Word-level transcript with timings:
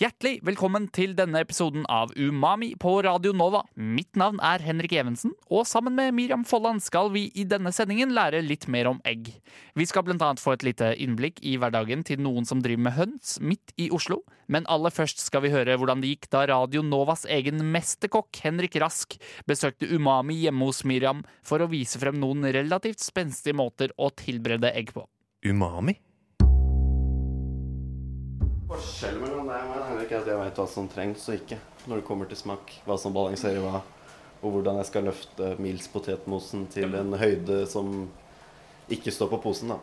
Hjertelig 0.00 0.38
velkommen 0.48 0.86
til 0.96 1.10
denne 1.12 1.42
episoden 1.44 1.82
av 1.92 2.14
Umami 2.16 2.70
på 2.80 2.94
Radio 3.04 3.34
Nova. 3.36 3.58
Mitt 3.76 4.16
navn 4.16 4.38
er 4.40 4.62
Henrik 4.64 4.94
Evensen, 4.96 5.34
og 5.52 5.66
sammen 5.68 5.92
med 5.92 6.14
Miriam 6.16 6.46
Folland 6.48 6.80
skal 6.80 7.10
vi 7.12 7.26
i 7.36 7.44
denne 7.44 7.68
sendingen 7.68 8.14
lære 8.16 8.40
litt 8.40 8.64
mer 8.72 8.88
om 8.88 9.02
egg. 9.04 9.28
Vi 9.76 9.88
skal 9.90 10.08
annet 10.08 10.40
få 10.40 10.54
et 10.56 10.64
lite 10.64 10.94
innblikk 10.96 11.44
i 11.44 11.58
hverdagen 11.60 12.00
til 12.08 12.24
noen 12.24 12.48
som 12.48 12.64
driver 12.64 12.86
med 12.88 12.96
høns 12.96 13.36
midt 13.44 13.76
i 13.76 13.90
Oslo. 13.92 14.22
Men 14.48 14.64
aller 14.72 14.88
først 14.88 15.20
skal 15.20 15.44
vi 15.44 15.52
høre 15.52 15.76
hvordan 15.76 16.00
det 16.00 16.14
gikk 16.14 16.30
da 16.32 16.46
Radio 16.48 16.80
Novas 16.80 17.28
egen 17.28 17.60
mesterkokk 17.60 18.40
Henrik 18.40 18.80
Rask 18.80 19.20
besøkte 19.44 19.84
Umami 19.84 20.46
hjemme 20.46 20.64
hos 20.64 20.80
Miriam 20.80 21.26
for 21.44 21.60
å 21.60 21.68
vise 21.68 22.00
frem 22.00 22.16
noen 22.16 22.48
relativt 22.48 23.04
spenstige 23.04 23.60
måter 23.60 23.92
å 24.00 24.08
tilberede 24.16 24.72
egg 24.72 24.96
på. 24.96 25.04
Umami? 25.44 26.00
Forskjellen 28.70 29.24
mellom 29.24 29.48
deg 29.50 29.64
og 29.64 29.70
meg 29.72 29.80
Henrik, 29.88 30.12
er 30.14 30.20
at 30.20 30.28
jeg 30.30 30.38
veit 30.38 30.58
hva 30.60 30.64
som 30.70 30.88
trengs 30.90 31.24
og 31.26 31.40
ikke. 31.40 31.56
Når 31.90 31.98
det 31.98 32.04
kommer 32.06 32.28
til 32.30 32.38
smak. 32.38 32.70
Hva 32.86 32.94
som 33.02 33.16
balanserer 33.16 33.64
hva. 33.64 33.80
Og 34.44 34.54
hvordan 34.54 34.78
jeg 34.78 34.86
skal 34.86 35.08
løfte 35.10 35.48
Mils 35.58 35.88
potetmosen 35.90 36.68
til 36.70 36.94
en 36.94 37.16
høyde 37.18 37.64
som 37.66 38.06
ikke 38.94 39.10
står 39.10 39.32
på 39.32 39.40
posen. 39.48 39.74
da. 39.74 39.80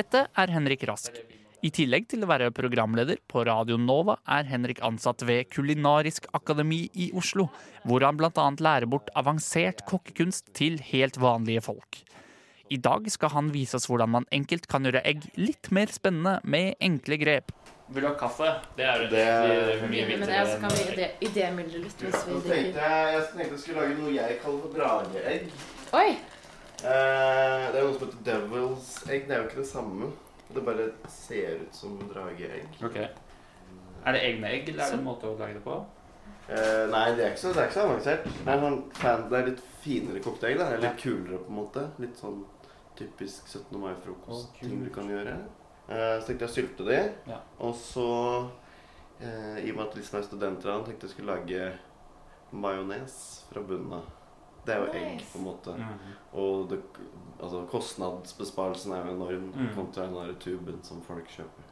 Dette 0.00 0.24
er 0.24 0.54
Henrik 0.56 0.88
Rask. 0.88 1.20
I 1.60 1.68
tillegg 1.68 2.08
til 2.08 2.24
å 2.24 2.30
være 2.30 2.48
programleder 2.56 3.20
på 3.28 3.44
Radio 3.44 3.76
Nova 3.76 4.16
er 4.24 4.48
Henrik 4.48 4.80
ansatt 4.88 5.20
ved 5.28 5.50
Kulinarisk 5.52 6.24
akademi 6.32 6.86
i 6.96 7.10
Oslo, 7.12 7.50
hvor 7.84 8.08
han 8.08 8.16
bl.a. 8.16 8.46
lærer 8.56 8.88
bort 8.88 9.12
avansert 9.20 9.84
kokkekunst 9.84 10.54
til 10.56 10.80
helt 10.94 11.20
vanlige 11.20 11.66
folk. 11.68 12.00
I 12.72 12.80
dag 12.80 13.04
skal 13.12 13.34
han 13.34 13.52
vise 13.52 13.76
oss 13.76 13.90
hvordan 13.90 14.14
man 14.14 14.26
enkelt 14.32 14.68
kan 14.70 14.88
gjøre 14.88 15.04
egg 15.04 15.28
litt 15.36 15.68
mer 15.74 15.92
spennende 15.92 16.38
med 16.48 16.80
enkle 16.80 17.20
grep. 17.20 17.52
Vil 17.90 18.02
du 18.02 18.06
ha 18.08 18.14
kaffe? 18.14 18.48
Det 18.76 18.84
er 18.86 18.98
Det 19.10 19.18
er- 19.18 19.80
Men 19.88 20.20
det, 20.20 20.46
så 20.46 20.60
kan 20.60 20.70
vi 20.70 20.82
ide- 20.92 21.10
idémyldre 21.20 21.78
litt 21.82 21.98
hvis 22.04 22.26
vi 22.26 22.34
drikker. 22.48 22.74
jeg, 22.74 23.22
tenkte 23.34 23.50
jeg 23.50 23.58
skulle 23.58 23.80
lage 23.80 23.94
noe 23.98 24.12
jeg 24.14 24.38
kaller 24.42 24.60
for 24.60 24.68
drageegg. 24.78 25.50
Oi! 25.92 26.10
Eh, 26.82 27.72
det 27.72 27.76
er 27.76 27.84
noe 27.84 27.98
som 27.98 28.08
heter 28.08 28.22
devil's 28.30 29.10
egg. 29.10 29.26
Det 29.28 29.36
er 29.36 29.42
jo 29.42 29.48
ikke 29.48 29.56
det 29.56 29.66
samme. 29.66 30.12
Det 30.54 30.64
bare 30.64 30.90
ser 31.08 31.56
ut 31.60 31.74
som 31.74 31.98
drageegg. 32.12 32.66
Er 34.06 34.12
det 34.12 34.22
egne 34.22 34.46
egg, 34.48 34.68
eller 34.68 34.82
er 34.84 34.90
det 34.90 34.98
en 34.98 35.04
måte 35.04 35.28
å 35.28 35.38
lage 35.38 35.54
det 35.54 35.64
på? 35.64 35.84
Eh, 36.48 36.86
nei, 36.90 37.14
det 37.14 37.24
er 37.24 37.30
ikke 37.34 37.38
så, 37.42 37.52
det 37.54 37.58
er 37.62 37.68
ikke 37.68 37.74
så 37.74 37.84
avansert. 37.86 38.24
Det 38.24 38.48
er, 38.48 38.58
sånn 38.64 38.78
fan, 38.94 39.28
det 39.30 39.38
er 39.38 39.46
litt 39.50 39.60
finere 39.82 40.20
kokte 40.24 40.48
egg. 40.48 40.58
da. 40.58 40.70
Det 40.70 40.78
er 40.78 40.80
Litt 40.88 41.02
kulere, 41.02 41.38
på 41.44 41.48
en 41.52 41.58
måte. 41.60 41.90
Litt 42.00 42.16
sånn 42.18 42.44
typisk 42.96 43.46
17. 43.46 43.78
mai-frokost-ting 43.80 44.84
du 44.84 44.90
kan 44.90 45.08
gjøre. 45.08 45.36
Eh, 45.90 46.16
så 46.20 46.26
tenkte 46.26 46.46
jeg 46.46 46.50
å 46.50 46.54
sylte 46.54 46.84
de. 46.86 46.98
Ja. 47.32 47.40
Og 47.66 47.74
så, 47.74 48.06
eh, 49.20 49.58
i 49.64 49.70
og 49.72 49.76
med 49.80 49.86
at 49.88 49.96
liksom 49.98 50.18
er 50.20 50.22
studenter, 50.28 50.70
han 50.72 50.84
tenkte 50.86 51.08
jeg 51.08 51.16
skulle 51.16 51.34
lage 51.36 51.72
majones 52.52 53.44
fra 53.52 53.62
bunnen 53.62 53.92
av. 53.98 54.06
Det 54.66 54.74
er 54.74 54.82
jo 54.84 54.92
egg, 54.92 55.22
på 55.32 55.38
en 55.40 55.44
måte. 55.46 55.72
Mm. 55.74 56.14
Og 56.36 56.66
det, 56.70 56.78
altså, 57.40 57.62
kostnadsbesparelsen 57.72 58.92
er 58.92 59.06
jo 59.06 59.14
enorm 59.16 59.52
Mm. 59.56 59.74
kontra 59.74 60.04
den 60.06 60.14
der 60.14 60.34
tuben 60.34 60.82
som 60.84 61.00
folk 61.02 61.26
kjøper. 61.28 61.64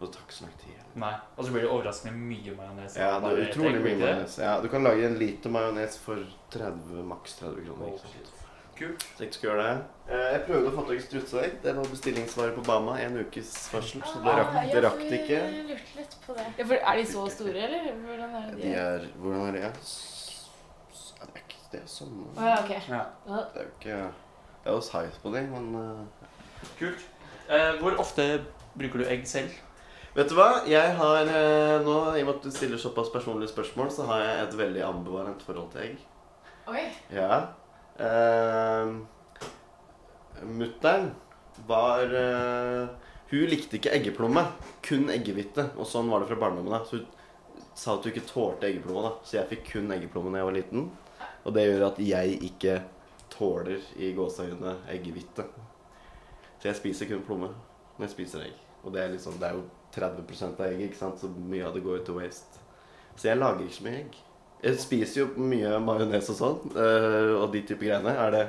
Og 0.00 0.08
det 0.08 0.12
tar 0.16 0.22
ikke 0.26 0.32
så 0.34 0.42
lang 0.46 0.56
tid. 0.58 0.80
Nei. 0.96 1.12
Og 1.36 1.44
så 1.44 1.52
blir 1.52 1.62
det 1.62 1.70
overraskende 1.70 2.14
mye 2.18 2.56
majones. 2.56 2.96
Ja, 2.96 3.20
det 3.20 3.28
er 3.30 3.52
utrolig 3.52 3.80
mye 3.84 3.96
majones. 4.00 4.38
Ja, 4.38 4.60
du 4.60 4.68
kan 4.68 4.82
lage 4.82 5.04
en 5.06 5.18
liter 5.18 5.50
majones 5.50 5.96
for 5.98 6.16
30, 6.50 7.04
maks 7.04 7.36
30 7.38 7.64
kroner. 7.66 7.86
ikke 7.92 7.98
sant? 8.00 8.32
Kult. 8.78 9.02
Så 9.14 9.22
jeg 9.22 9.28
ikke 9.28 9.36
skal 9.38 9.48
gjøre 9.50 9.64
det. 9.64 9.82
Eh, 10.10 10.24
Jeg 10.34 10.40
prøvde 10.48 10.70
å 10.70 10.74
få 10.74 10.82
tak 10.88 10.96
i 10.98 11.02
strutseegg. 11.04 11.52
Det 11.62 11.74
var 11.76 11.90
bestillingsvare 11.92 12.54
på 12.56 12.64
Bama. 12.66 12.96
En 13.00 13.18
ukes 13.20 13.52
varsel, 13.72 14.02
så 14.02 14.22
det 14.24 14.34
rakk, 14.40 14.56
det 14.72 14.82
rakk 14.84 14.98
det 15.04 15.18
ikke. 15.20 15.38
Vi 15.52 15.60
lurte 15.68 15.98
litt 16.00 16.16
på 16.26 16.34
det. 16.38 16.46
Ja, 16.58 16.66
for 16.72 16.74
er 16.92 16.96
de 17.00 17.04
så 17.12 17.26
store, 17.36 17.54
eller? 17.68 17.86
Hvordan 18.08 18.34
er 18.40 18.48
De 18.50 18.62
de? 18.62 18.72
er 18.74 19.06
Hvordan 19.22 19.46
er 19.48 19.52
det? 19.60 19.70
S- 19.80 20.48
s- 20.92 21.12
Det 21.20 21.28
er 21.30 21.44
ikke 21.44 21.62
det 21.76 21.82
som 21.88 22.08
sånn 22.34 22.42
Å 22.42 22.48
ja, 22.50 22.56
okay. 22.64 22.80
Ja. 22.88 23.02
Ja. 23.28 23.44
Det 23.54 23.62
er 23.62 23.64
jo 23.64 23.74
ikke 23.78 23.94
Jeg 23.94 24.72
er 24.72 24.74
jo 24.74 24.80
size 24.90 25.22
på 25.22 25.32
dem, 25.34 25.48
men 25.54 25.74
uh... 25.76 26.28
Kult. 26.78 27.06
Eh, 27.48 27.72
hvor 27.80 27.98
ofte 28.00 28.26
bruker 28.78 28.98
du 28.98 29.04
egg 29.06 29.26
selv? 29.28 29.50
Vet 30.14 30.28
du 30.30 30.34
hva? 30.38 30.64
Jeg 30.66 30.94
har 30.98 31.26
eh, 31.26 31.80
nå, 31.84 31.96
I 32.16 32.22
og 32.22 32.26
med 32.26 32.34
at 32.36 32.42
du 32.46 32.50
stiller 32.54 32.78
såpass 32.78 33.10
personlige 33.12 33.50
spørsmål, 33.54 33.90
så 33.92 34.06
har 34.08 34.20
jeg 34.22 34.42
et 34.48 34.56
veldig 34.58 34.82
ambivalent 34.86 35.42
forhold 35.42 35.70
til 35.72 35.80
egg. 35.88 35.98
Oi. 36.70 36.84
Ja. 37.12 37.42
Uh, 37.94 39.00
Mutter'n 40.44 41.10
var 41.66 42.14
eh, 42.14 42.88
Hun 43.30 43.46
likte 43.48 43.78
ikke 43.78 43.92
eggeplomme, 43.94 44.42
kun 44.84 45.08
eggehvite. 45.12 45.70
Og 45.78 45.88
sånn 45.88 46.10
var 46.10 46.22
det 46.22 46.30
fra 46.30 46.40
barndommen. 46.42 46.84
Så 46.86 47.00
hun 47.00 47.06
sa 47.74 47.94
at 47.94 48.04
hun 48.04 48.12
ikke 48.12 48.26
tålte 48.28 48.68
eggeplomme. 48.68 49.06
da. 49.06 49.12
Så 49.24 49.38
jeg 49.38 49.50
fikk 49.52 49.70
kun 49.72 49.94
eggeplomme 49.94 50.34
da 50.34 50.42
jeg 50.42 50.50
var 50.50 50.58
liten. 50.58 50.90
Og 51.44 51.54
det 51.56 51.64
gjør 51.66 51.86
at 51.88 52.02
jeg 52.02 52.36
ikke 52.50 52.76
tåler 53.32 53.88
i 53.96 54.12
gåseøynene 54.16 54.76
eggehvite. 54.92 55.46
Så 56.60 56.70
jeg 56.70 56.80
spiser 56.80 57.10
kun 57.10 57.24
plomme 57.26 57.50
når 57.96 58.06
jeg 58.06 58.14
spiser 58.14 58.44
egg. 58.46 58.60
Og 58.84 58.92
det 58.92 59.02
er, 59.02 59.10
liksom, 59.14 59.38
det 59.40 59.48
er 59.48 59.58
jo 59.58 59.64
30 59.94 60.46
av 60.50 60.62
egg, 60.68 60.84
ikke 60.84 60.98
sant? 60.98 61.20
så 61.20 61.30
mye 61.30 61.64
av 61.66 61.74
det 61.74 61.82
går 61.84 62.04
til 62.04 62.18
waste. 62.18 62.60
Så 63.16 63.30
jeg 63.30 63.38
lager 63.38 63.64
ikke 63.64 63.78
så 63.78 63.86
mye 63.86 64.00
egg. 64.02 64.16
Jeg 64.64 64.80
spiser 64.80 65.20
jo 65.20 65.26
mye 65.36 65.76
majones 65.84 66.30
og 66.32 66.36
sånn, 66.38 66.60
øh, 66.72 67.34
og 67.42 67.50
de 67.52 67.60
type 67.68 67.84
greiene. 67.84 68.14
Er 68.16 68.32
det, 68.32 68.44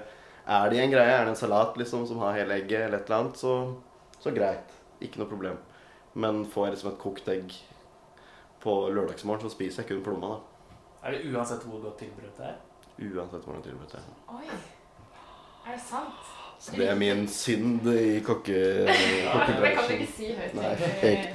er 0.47 0.69
det 0.71 0.79
en 0.79 0.93
greie, 0.93 1.15
er 1.17 1.25
det 1.27 1.33
en 1.33 1.39
salat 1.39 1.75
liksom 1.79 2.05
som 2.07 2.21
har 2.23 2.37
hele 2.37 2.55
egget, 2.55 2.85
eller 2.85 3.01
et 3.01 3.09
eller 3.09 3.25
annet, 3.25 3.41
så, 3.41 3.55
så 4.23 4.31
greit. 4.35 4.71
Ikke 5.03 5.19
noe 5.19 5.31
problem. 5.31 5.59
Men 6.15 6.45
får 6.47 6.69
jeg 6.69 6.77
liksom 6.77 6.93
et 6.93 7.01
kokt 7.01 7.27
egg 7.33 7.57
på 8.63 8.77
lørdagsmorgen, 8.95 9.43
så 9.43 9.51
spiser 9.51 9.83
jeg 9.83 9.91
kun 9.91 10.05
plomma, 10.07 10.37
da. 10.37 10.79
Er 11.05 11.17
det 11.17 11.35
uansett 11.35 11.67
hvor 11.67 11.83
godt 11.83 11.99
tilberedt 12.01 12.39
det 12.39 12.47
er? 12.53 12.55
Uansett 12.95 13.43
hvordan 13.43 13.67
jeg 13.67 13.75
det 13.75 13.91
det. 13.91 14.17
Oi. 14.31 14.47
Er 15.67 15.75
det 15.75 15.83
sant? 15.83 16.33
Så 16.59 16.71
det 16.79 16.87
er 16.89 16.95
min 16.95 17.27
synd 17.27 17.85
i 17.91 18.19
kokke, 18.25 18.53
Det 18.87 18.95
kan 19.27 19.57
du 19.59 19.65
ikke 19.67 20.07
si 20.15 20.31
høyt. 20.33 20.55
Nei, 20.55 20.75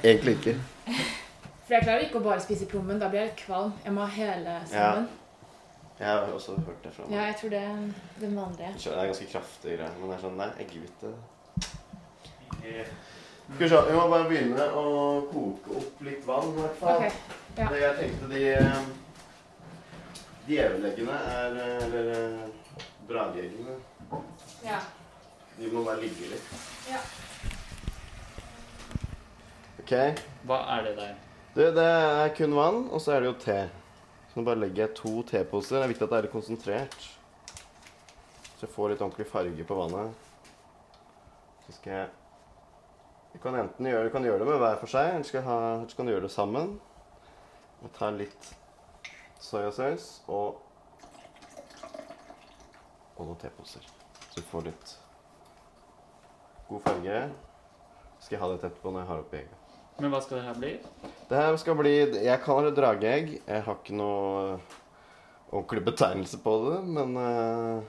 egentlig 0.03 0.39
ikke. 0.41 0.57
For 1.71 1.77
jeg 1.77 1.85
klarer 1.87 2.01
ikke 2.03 2.19
å 2.19 2.23
bare 2.25 2.43
spise 2.43 2.65
plommen. 2.67 2.97
Da 2.99 3.07
blir 3.07 3.21
jeg 3.21 3.29
litt 3.29 3.41
kvalm. 3.45 3.69
Jeg 3.79 3.93
må 3.95 4.01
ha 4.03 4.11
hele 4.11 4.55
sammen. 4.67 5.05
Jeg 6.01 6.07
har 6.09 6.33
også 6.35 6.57
hørt 6.65 6.81
det 6.83 6.89
fra 6.91 7.05
meg. 7.05 7.13
Ja, 7.15 7.27
jeg 7.29 7.37
tror 7.39 7.53
det 7.53 7.61
er 7.63 7.77
den 8.19 8.33
vanlige. 8.35 8.71
Det 8.75 8.91
er 8.91 9.07
ganske 9.07 9.27
kraftig 9.31 9.77
greier, 9.77 9.93
men 10.01 10.11
det 10.11 10.17
er 10.17 10.25
sånn, 10.25 10.35
nei, 10.41 10.47
eggehvite 10.65 11.11
Skal 12.57 13.61
vi 13.61 13.69
se, 13.71 13.79
vi 13.87 13.95
må 13.95 14.03
bare 14.11 14.27
begynne 14.33 14.67
å 14.81 14.83
koke 15.31 15.77
opp 15.79 16.03
litt 16.09 16.27
vann, 16.27 16.51
i 16.51 16.59
hvert 16.59 16.77
fall. 16.81 17.05
Okay. 17.05 17.39
Ja. 17.61 17.71
Det 17.71 17.81
jeg 17.85 17.97
tenkte 18.01 18.33
de 18.35 18.43
eh, 18.51 18.83
Djeveleggene 20.51 21.23
er 21.31 21.57
eh, 21.63 21.87
Eller 21.87 22.13
eh, 22.17 22.85
drageeggene. 23.07 23.79
Ja. 24.67 24.83
De 25.55 25.71
må 25.71 25.87
bare 25.87 26.03
ligge 26.03 26.35
litt. 26.35 26.53
Ja. 26.91 27.03
OK. 29.79 29.99
Hva 30.43 30.63
er 30.75 30.89
det 30.91 30.97
der? 30.99 31.19
Du, 31.51 31.59
det 31.75 31.83
er 31.83 32.29
kun 32.31 32.53
vann, 32.55 32.85
og 32.95 33.01
så 33.03 33.11
er 33.11 33.23
det 33.23 33.27
jo 33.27 33.39
te. 33.43 33.57
Så 34.31 34.39
nå 34.39 34.45
bare 34.47 34.61
legger 34.61 34.85
jeg 34.85 34.95
to 34.95 35.11
teposer. 35.27 35.81
Det 35.81 35.83
er 35.83 35.91
viktig 35.91 36.05
at 36.05 36.13
det 36.13 36.19
er 36.19 36.25
litt 36.27 36.35
konsentrert. 36.35 37.07
Så 38.55 38.63
jeg 38.63 38.71
får 38.71 38.93
litt 38.93 39.03
ordentlig 39.03 39.27
farge 39.27 39.65
på 39.67 39.75
vannet. 39.75 40.13
Så 41.65 41.75
skal 41.75 41.97
jeg 41.97 42.09
Du 43.31 43.37
kan 43.39 43.55
enten 43.55 43.87
gjøre, 43.87 44.09
kan 44.11 44.23
gjøre 44.27 44.39
det 44.41 44.47
med 44.47 44.57
hver 44.59 44.79
for 44.79 44.91
seg, 44.91 45.13
eller 45.15 45.87
så 45.87 45.95
kan 45.95 46.07
du 46.07 46.11
gjøre 46.11 46.25
det 46.25 46.33
sammen. 46.33 46.73
Jeg 47.81 47.93
tar 47.95 48.11
litt 48.15 48.49
soyasaus 49.39 50.09
og 50.27 50.59
og 53.21 53.25
noen 53.27 53.39
teposer. 53.39 53.87
Så 54.29 54.41
du 54.41 54.47
får 54.51 54.67
litt 54.67 54.93
god 56.69 56.85
farge. 56.87 57.17
Så 58.19 58.27
skal 58.27 58.37
jeg 58.37 58.43
ha 58.43 58.51
det 58.51 58.61
etterpå 58.61 58.91
når 58.91 59.03
jeg 59.03 59.11
har 59.11 59.25
oppi 59.25 59.41
egget. 59.43 59.60
Men 59.99 60.11
hva 60.13 60.21
skal 60.23 60.39
det 60.39 60.45
her 60.47 60.57
bli? 60.57 60.69
Det 61.29 61.39
her 61.39 61.57
skal 61.59 61.77
bli 61.79 61.93
Jeg 62.25 62.43
kaller 62.43 62.69
det 62.69 62.77
drageegg. 62.79 63.33
Jeg 63.39 63.63
har 63.65 63.75
ikke 63.77 63.97
noe 63.97 64.59
ordentlig 65.51 65.83
betegnelse 65.85 66.39
på 66.43 66.53
det, 66.65 66.77
men 66.95 67.17
uh, 67.19 67.83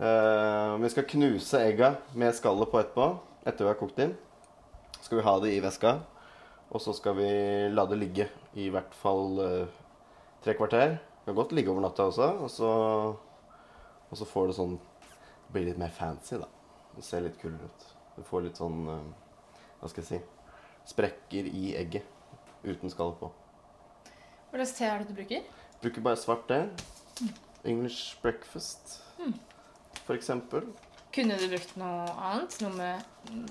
uh, 0.00 0.76
Vi 0.82 0.90
skal 0.92 1.08
knuse 1.10 1.62
egga 1.70 1.94
med 2.14 2.36
skallet 2.36 2.70
på 2.72 2.80
etterpå, 2.82 3.08
etter 3.48 3.64
vi 3.64 3.72
har 3.72 3.80
kokt 3.80 4.02
inn. 4.04 4.14
Skal 5.00 5.20
vi 5.20 5.26
ha 5.26 5.34
det 5.42 5.54
i 5.56 5.64
veska. 5.64 5.98
og 6.70 6.80
så 6.82 6.92
skal 6.92 7.14
vi 7.14 7.28
la 7.70 7.84
det 7.86 7.96
ligge 7.96 8.28
i 8.54 8.68
hvert 8.70 8.94
fall 8.94 9.38
uh, 9.40 9.66
tre 10.44 10.54
kvarter. 10.54 10.98
Kan 11.24 11.34
godt 11.34 11.52
ligge 11.52 11.70
over 11.70 11.80
natta 11.80 12.06
også. 12.10 12.30
Og 12.42 12.50
så, 12.50 12.70
og 14.10 14.16
så 14.18 14.24
får 14.24 14.46
det 14.46 14.56
sånn 14.60 14.78
Det 14.78 15.52
blir 15.52 15.68
litt 15.70 15.78
mer 15.78 15.94
fancy, 15.94 16.38
da. 16.38 16.48
Det 16.96 17.04
ser 17.04 17.26
litt 17.26 17.38
kulere 17.40 17.68
ut. 17.70 17.92
Du 18.16 18.24
får 18.24 18.48
litt 18.48 18.58
sånn 18.58 18.82
Hva 18.86 19.90
skal 19.90 20.02
jeg 20.02 20.08
si 20.08 20.35
Sprekker 20.86 21.48
i 21.50 21.72
egget 21.78 22.06
uten 22.66 22.90
skall 22.90 23.12
på. 23.18 23.30
Hva 24.50 24.58
slags 24.62 24.76
te 24.78 24.86
er 24.88 25.02
det 25.02 25.08
du 25.10 25.16
bruker? 25.18 25.42
Bruker 25.82 26.04
bare 26.04 26.16
svart 26.20 26.46
te. 26.48 26.60
English 27.66 28.16
breakfast, 28.22 29.00
for 30.06 30.14
eksempel. 30.14 30.68
Kunne 31.16 31.36
du 31.40 31.46
brukt 31.48 31.72
noe 31.80 32.04
annet? 32.28 32.54
Noe 32.60 32.72
med 32.76 33.30
mm, 33.32 33.46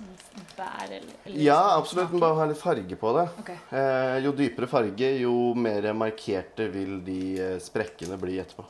bær 0.56 0.86
eller, 0.86 1.16
eller 1.26 1.40
Ja, 1.42 1.58
absolutt. 1.80 2.12
Men 2.14 2.22
bare 2.22 2.38
ha 2.38 2.46
litt 2.52 2.62
farge 2.62 2.98
på 3.02 3.12
det. 3.18 3.26
Okay. 3.42 3.58
Eh, 3.74 4.20
jo 4.24 4.32
dypere 4.38 4.70
farge, 4.70 5.10
jo 5.20 5.34
mer 5.58 5.88
markerte 5.98 6.68
vil 6.72 7.00
de 7.08 7.20
eh, 7.42 7.56
sprekkene 7.64 8.20
bli 8.22 8.38
etterpå. 8.44 8.66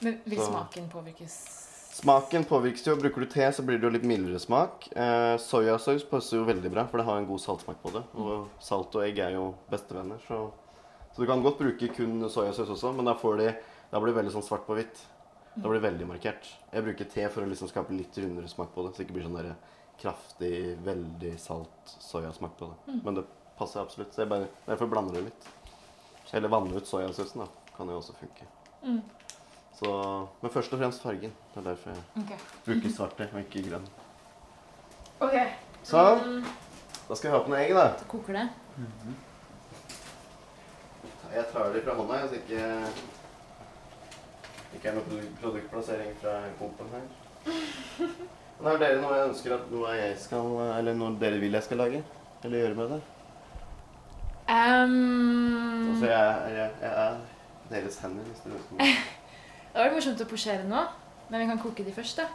Men 0.00 0.20
vil 0.24 0.38
Så- 0.40 0.48
smaken 0.50 0.88
påvirkes? 0.90 1.67
Smaken 1.98 2.44
påvirkes 2.46 2.84
jo. 2.86 2.94
Bruker 2.96 3.24
du 3.24 3.26
te, 3.26 3.42
så 3.52 3.62
blir 3.66 3.80
det 3.80 3.88
jo 3.88 3.90
litt 3.90 4.04
mildere 4.06 4.38
smak. 4.38 4.84
Eh, 4.94 5.34
soyasaus 5.42 6.04
passer 6.06 6.38
jo 6.38 6.44
veldig 6.46 6.70
bra, 6.70 6.84
for 6.86 7.00
det 7.00 7.06
har 7.08 7.18
en 7.18 7.26
god 7.26 7.42
saltsmak 7.42 7.80
på 7.82 7.90
det. 7.96 8.04
Og 8.22 8.44
salt 8.62 8.94
og 8.94 9.02
egg 9.02 9.18
er 9.24 9.34
jo 9.34 9.48
bestevenner, 9.72 10.20
så 10.28 10.48
Så 11.10 11.24
du 11.24 11.26
kan 11.26 11.42
godt 11.42 11.58
bruke 11.58 11.88
kun 11.90 12.20
soyasaus 12.30 12.68
også, 12.70 12.92
men 12.94 13.08
da, 13.08 13.14
får 13.18 13.38
de, 13.40 13.46
da 13.90 13.98
blir 13.98 14.12
det 14.12 14.20
veldig 14.20 14.34
sånn 14.36 14.46
svart 14.46 14.66
på 14.68 14.76
hvitt. 14.78 15.00
Da 15.56 15.64
blir 15.64 15.80
det 15.80 15.88
veldig 15.88 16.06
markert. 16.06 16.46
Jeg 16.70 16.84
bruker 16.86 17.08
te 17.10 17.24
for 17.34 17.42
å 17.42 17.48
liksom 17.50 17.70
skape 17.72 17.96
litt 17.96 18.14
rundere 18.22 18.46
smak 18.46 18.70
på 18.74 18.84
det, 18.84 18.92
så 18.92 19.00
det 19.00 19.08
ikke 19.08 19.16
blir 19.16 19.26
sånn 19.26 19.38
der 19.40 19.56
kraftig, 19.98 20.52
veldig 20.86 21.32
salt 21.42 21.96
soyasmak 21.98 22.54
på 22.60 22.68
det. 22.70 23.00
Men 23.02 23.18
det 23.18 23.26
passer 23.58 23.82
absolutt. 23.82 24.14
Så 24.14 24.22
jeg 24.22 24.30
bare, 24.30 24.46
derfor 24.68 24.86
blander 24.86 25.18
det 25.18 25.32
litt. 25.32 25.48
Eller 26.30 26.48
vanner 26.52 26.78
ut 26.78 26.86
soyasausen, 26.86 27.42
da. 27.42 27.74
Kan 27.74 27.90
jo 27.90 27.98
også 27.98 28.14
funke. 28.20 28.46
Mm. 28.84 29.02
Så, 29.78 29.90
men 30.42 30.50
først 30.50 30.72
og 30.74 30.80
fremst 30.80 31.02
fargen. 31.02 31.34
Det 31.54 31.60
er 31.60 31.68
derfor 31.68 31.90
jeg 31.94 32.24
okay. 32.24 32.38
bruker 32.66 32.94
svart 32.94 33.20
og 33.20 33.40
ikke 33.44 33.62
grønn. 33.68 33.84
Ok. 35.22 35.36
Sånn. 35.86 36.24
Mm, 36.24 36.48
Da 37.08 37.16
skal 37.16 37.30
vi 37.30 37.36
ha 37.36 37.42
på 37.44 37.52
noe 37.52 37.60
egg, 37.62 37.70
da. 37.76 37.84
så 37.98 38.08
koker 38.10 38.36
det. 38.36 38.48
Jeg 41.34 41.44
tar 41.52 41.70
det 41.72 41.84
fra 41.84 41.94
hånda, 41.94 42.18
så 42.28 42.36
ikke 42.40 42.64
ikke 44.76 44.90
er 44.90 44.98
noe 44.98 45.22
produktplassering 45.40 46.10
fra 46.20 46.34
Coop-en 46.58 46.90
her. 46.92 47.06
Men 48.58 48.68
har 48.68 48.80
dere 48.82 49.00
noe 49.00 49.14
jeg 49.16 49.28
ønsker 49.30 49.54
at 49.54 49.70
noe 49.72 49.94
jeg 49.96 50.16
skal 50.20 50.50
Eller 50.74 50.96
noe 50.98 51.14
dere 51.20 51.38
vil 51.40 51.54
jeg 51.56 51.64
skal 51.64 51.80
lage? 51.80 52.02
Eller 52.44 52.64
gjøre 52.64 52.78
med 52.78 52.92
det? 52.96 53.00
Um, 54.48 55.88
Altså, 55.92 56.10
jeg, 56.10 56.58
jeg, 56.58 56.70
jeg 56.82 56.92
er 57.04 57.16
deres 57.70 57.98
hender, 58.02 58.28
hvis 58.28 58.44
dere 58.44 58.58
ønsker 58.58 58.82
noe. 58.82 58.98
det 59.78 59.90
var 59.90 59.96
morsomt 59.96 60.20
å 60.20 60.28
posjere 60.28 60.64
nå, 60.68 60.84
men 61.30 61.40
vi 61.40 61.46
kan 61.52 61.58
koke 61.62 61.84
de 61.86 61.92
først, 61.92 62.16
da. 62.22 62.28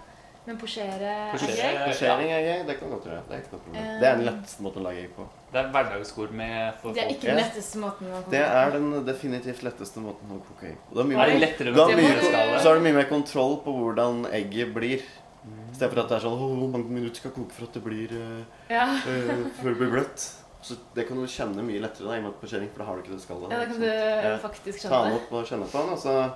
Men 0.46 0.58
posjere 0.60 1.08
er 1.08 1.38
gøy. 1.40 1.60
er- 1.64 1.86
Posjering 1.88 2.30
er 2.36 2.42
gøy. 2.44 2.66
Det 2.68 2.74
kan 2.80 2.90
godt 2.92 3.06
gjøre. 3.08 3.22
Det 3.30 3.36
er 3.36 3.40
ikke 3.44 3.54
noe 3.54 3.62
problem. 3.64 3.86
Det 4.02 4.08
er 4.10 4.16
den 4.18 4.26
letteste 4.28 4.62
måten 4.66 4.82
å 4.82 4.84
lage 4.84 5.00
egg 5.06 5.12
på. 5.16 5.28
Det 5.54 5.60
er 5.62 5.70
hverdagsord 5.72 6.32
med 6.36 6.74
for 6.82 6.92
Det 6.94 7.04
er 7.04 7.10
ikke 7.14 7.28
den 7.30 7.38
letteste 7.40 7.78
måten 7.80 8.10
å 8.12 8.18
koke 8.24 8.32
Det 8.34 8.42
er 8.44 8.72
den 8.72 9.06
definitivt 9.06 9.64
letteste 9.64 10.04
måten 10.04 10.34
å 10.36 10.42
koke 10.44 10.68
egg 10.68 10.78
på. 10.84 10.96
Det 10.98 11.00
er 11.00 11.08
mye 11.14 11.24
Er 11.24 11.32
det 11.32 11.40
lettere 11.46 11.74
Da 11.78 11.88
med 11.88 11.98
mye, 11.98 12.60
så 12.60 12.66
har 12.68 12.76
du 12.76 12.82
mye 12.82 12.94
mer 13.00 13.08
kontroll 13.08 13.56
på 13.64 13.72
hvordan 13.72 14.26
egget 14.34 14.74
blir. 14.76 15.00
I 15.00 15.76
stedet 15.76 15.94
for 15.94 16.00
at 16.04 16.10
det 16.10 16.18
er 16.18 16.28
sånn 16.28 16.38
hvor 16.40 16.70
mange 16.76 16.90
minutter 16.92 17.16
skal 17.24 17.32
koke 17.32 17.52
for 17.52 17.64
at 17.64 17.74
det 17.74 17.84
blir 17.84 18.12
uh, 18.12 18.44
Ja. 18.70 18.84
uh, 18.84 19.48
Før 19.64 19.70
det 19.72 19.78
blir 19.80 19.92
bløtt. 19.96 20.30
Så 20.62 20.76
det 20.96 21.08
kan 21.08 21.16
du 21.20 21.24
kjenne 21.28 21.64
mye 21.64 21.80
lettere 21.80 22.08
da, 22.08 22.16
i 22.16 22.18
og 22.20 22.24
med 22.24 22.34
at 22.36 22.42
posjering, 22.44 22.70
for 22.72 22.80
da 22.80 22.86
har 22.86 22.96
du 22.96 23.02
ikke 23.04 23.16
det 23.16 23.24
skallet. 23.24 23.52
ja, 23.52 23.60
da 23.60 23.66
kan 23.66 23.80
du 23.80 23.88
Ja. 23.88 24.38
faktisk 24.44 24.82
Ta 24.90 25.04
den 25.08 25.14
opp 25.14 25.32
og 25.32 25.46
kjenne 25.48 25.68
på 25.72 25.80
den, 25.80 25.90
og 25.96 26.00
så, 26.00 26.32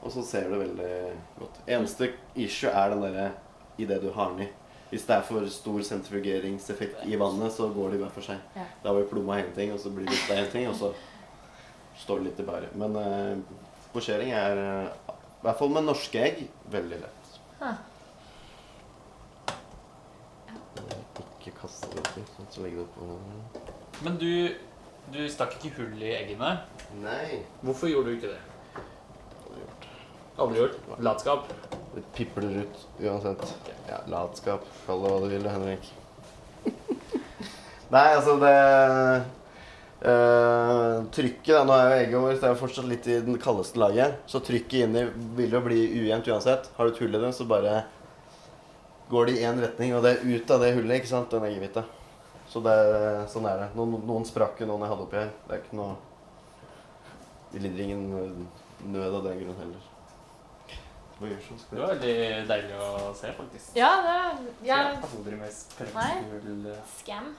og 0.00 0.12
så 0.14 0.24
ser 0.24 0.48
du 0.48 0.56
veldig 0.60 0.92
godt. 1.38 1.60
Eneste 1.68 2.12
issue 2.34 2.70
er 2.72 2.94
den 2.94 3.04
derre 3.04 3.28
i 3.80 3.86
det 3.88 4.00
du 4.02 4.10
har 4.14 4.32
den 4.32 4.46
i. 4.46 4.48
Hvis 4.90 5.04
det 5.06 5.14
er 5.14 5.22
for 5.22 5.46
stor 5.52 5.82
sentrifugeringseffekt 5.86 7.04
i 7.06 7.18
vannet, 7.20 7.52
så 7.54 7.68
går 7.70 7.92
de 7.92 8.00
hver 8.00 8.10
for 8.14 8.26
seg. 8.26 8.40
Ja. 8.56 8.64
Da 8.82 8.94
blir 8.96 9.06
plomma 9.10 9.38
én 9.38 9.52
ting, 9.54 9.70
og 9.74 9.78
så 9.78 9.92
blir 9.94 10.08
det 10.10 10.34
én 10.34 10.50
ting, 10.50 10.66
og 10.66 10.74
så 10.74 10.90
står 12.00 12.18
det 12.18 12.30
litt 12.30 12.42
i 12.42 12.48
bare. 12.48 12.72
Men 12.80 12.96
eh, 12.98 13.60
posjering 13.94 14.32
er, 14.34 14.62
eh, 14.64 15.14
i 15.14 15.44
hvert 15.44 15.60
fall 15.60 15.70
med 15.76 15.86
norske 15.86 16.24
egg, 16.24 16.42
veldig 16.74 17.00
lett. 17.04 17.38
Ah. 17.60 17.78
Ikke 21.38 21.54
kaste 21.60 21.92
det 21.94 22.02
oppi, 22.02 22.26
sånn, 22.34 22.50
så 22.50 22.64
legger 22.64 22.82
det 22.82 22.88
oppå 22.88 24.04
Men 24.04 24.18
du, 24.20 24.32
du 25.14 25.22
stakk 25.30 25.54
ikke 25.60 25.84
hull 25.84 26.02
i 26.02 26.16
eggene. 26.16 26.56
Nei. 27.04 27.44
Hvorfor 27.62 27.92
gjorde 27.92 28.10
du 28.10 28.18
ikke 28.18 28.34
det? 28.34 28.42
Aldri 30.44 30.62
gjort. 30.62 30.78
Latskap. 31.04 31.50
Det 31.94 32.02
pipler 32.14 32.62
ut 32.62 32.86
uansett. 33.02 33.44
Ja, 33.88 34.00
latskap. 34.10 34.64
Kall 34.86 35.02
det 35.02 35.12
hva 35.12 35.20
du 35.24 35.28
vil, 35.32 35.48
Henrik. 35.50 35.92
Nei, 37.94 38.06
altså 38.14 38.36
det 38.38 38.54
eh, 40.06 40.98
Trykket 41.16 41.54
da, 41.54 41.62
Nå 41.66 41.74
er 41.74 41.86
jo 41.88 41.96
egget 41.96 42.22
vårt 42.22 42.36
det 42.42 42.46
er 42.46 42.52
jo 42.52 42.60
fortsatt 42.60 42.90
litt 42.90 43.08
i 43.10 43.20
den 43.26 43.40
kaldeste 43.42 43.80
laget. 43.82 44.20
Så 44.30 44.42
trykket 44.44 44.86
inni 44.86 45.06
vil 45.38 45.56
jo 45.56 45.62
bli 45.64 45.80
ujevnt 46.02 46.30
uansett. 46.30 46.70
Har 46.76 46.86
du 46.86 46.94
et 46.94 47.02
hull 47.02 47.16
i 47.18 47.22
det, 47.24 47.32
så 47.36 47.48
bare 47.50 47.80
går 49.10 49.26
det 49.26 49.38
i 49.38 49.44
én 49.48 49.58
retning. 49.60 49.96
Og 49.96 50.06
det 50.06 50.14
er 50.14 50.28
ut 50.28 50.54
av 50.54 50.62
det 50.62 50.74
hullet, 50.78 51.00
ikke 51.00 51.12
sant, 51.12 51.32
den 51.34 51.48
eggehvita. 51.50 51.84
Så 52.50 52.62
det, 52.62 52.76
sånn 53.30 53.46
er 53.46 53.64
det. 53.64 53.68
Noen, 53.78 53.98
noen 54.06 54.26
sprakk 54.26 54.62
jo 54.62 54.70
noen 54.70 54.86
jeg 54.86 54.94
hadde 54.94 55.06
oppi 55.06 55.20
her. 55.20 55.34
Det 55.46 55.56
er 55.56 55.64
ikke 55.64 55.78
noe 55.78 55.98
Vi 57.50 57.62
lider 57.62 57.82
ingen 57.82 58.46
nød 58.86 59.14
av 59.18 59.24
den 59.26 59.42
grunn 59.42 59.58
heller. 59.58 59.89
Det 61.20 61.78
var 61.80 61.90
veldig 61.94 62.14
deilig 62.48 62.76
å 62.80 63.14
se, 63.14 63.30
faktisk. 63.36 63.72
Ja, 63.76 63.90
det 64.04 64.12
er 64.16 64.38
ja, 64.64 64.76
Jeg 64.76 64.96
har 64.96 65.08
aldri 65.18 65.36
med 65.40 65.52
sprekkhull 65.52 66.76
Scam. 66.96 67.32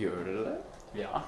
Gjør 0.00 0.24
dere 0.26 0.44
det? 0.48 0.54
Ja. 1.02 1.20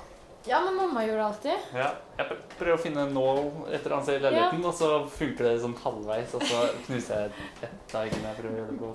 Ja, 0.46 0.60
men 0.62 0.76
mamma 0.78 1.02
gjør 1.02 1.16
det 1.19 1.25
alltid. 1.26 1.66
ja. 1.75 1.88
Jeg 2.19 2.26
pr- 2.31 2.43
prøver 2.58 2.76
å 2.78 2.82
finne 2.82 3.04
nål 3.10 3.40
et 3.66 3.81
eller 3.81 3.96
annet 3.96 4.06
sted 4.08 4.16
i 4.20 4.22
leiligheten, 4.25 4.64
og 4.70 4.75
så 4.78 4.90
funker 5.10 5.44
det 5.48 5.54
sånn 5.62 5.75
halvveis, 5.82 6.34
og 6.38 6.43
så 6.46 6.60
knuser 6.87 7.25
jeg 7.26 7.31
et 7.66 7.94
av 7.99 8.06
eggene 8.06 8.31
jeg 8.31 8.38
prøver 8.40 8.54
å 8.54 8.60
gjøre 8.60 8.70
det 8.70 8.81
på. 8.81 8.90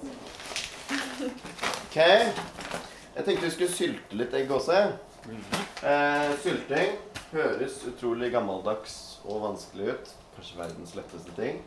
Ok. 1.85 1.97
Jeg 3.11 3.25
tenkte 3.27 3.45
vi 3.45 3.51
skulle 3.51 3.75
sylte 3.75 4.15
litt 4.19 4.33
egg 4.39 4.51
også. 4.55 4.77
Mm. 5.27 5.43
Eh, 5.85 6.31
sylting 6.41 6.95
høres 7.33 7.81
utrolig 7.91 8.31
gammeldags 8.33 8.95
og 9.27 9.43
vanskelig 9.43 9.91
ut. 9.93 10.13
Kanskje 10.37 10.57
verdens 10.63 10.95
letteste 10.97 11.35
ting. 11.37 11.59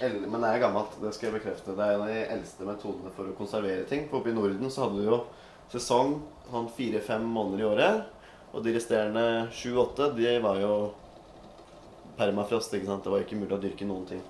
Men 0.00 0.40
det 0.42 0.50
er 0.50 0.62
gammelt, 0.62 0.94
det 1.02 1.10
skal 1.14 1.28
jeg 1.28 1.38
bekrefte. 1.40 1.74
Det 1.74 1.84
er 1.84 1.96
en 1.96 2.04
av 2.04 2.10
de 2.10 2.20
eldste 2.36 2.66
metodene 2.66 3.12
for 3.16 3.30
å 3.30 3.36
konservere 3.38 3.86
ting. 3.90 4.06
For 4.10 4.20
oppe 4.20 4.32
i 4.32 4.36
Norden 4.36 4.70
så 4.70 4.86
hadde 4.86 5.02
du 5.02 5.10
jo 5.10 5.18
sesong 5.72 6.16
sånn 6.48 6.70
fire-fem 6.74 7.26
måneder 7.26 7.62
i 7.62 7.68
året. 7.68 8.00
Og 8.54 8.64
de 8.64 8.74
resterende 8.74 9.24
sju-åtte, 9.54 10.12
de 10.16 10.38
var 10.42 10.60
jo 10.62 10.74
permafrost, 12.18 12.74
ikke 12.74 12.88
sant. 12.88 13.04
Det 13.04 13.12
var 13.12 13.24
ikke 13.24 13.38
mulig 13.38 13.54
å 13.54 13.62
dyrke 13.62 13.88
noen 13.88 14.06
ting. 14.08 14.22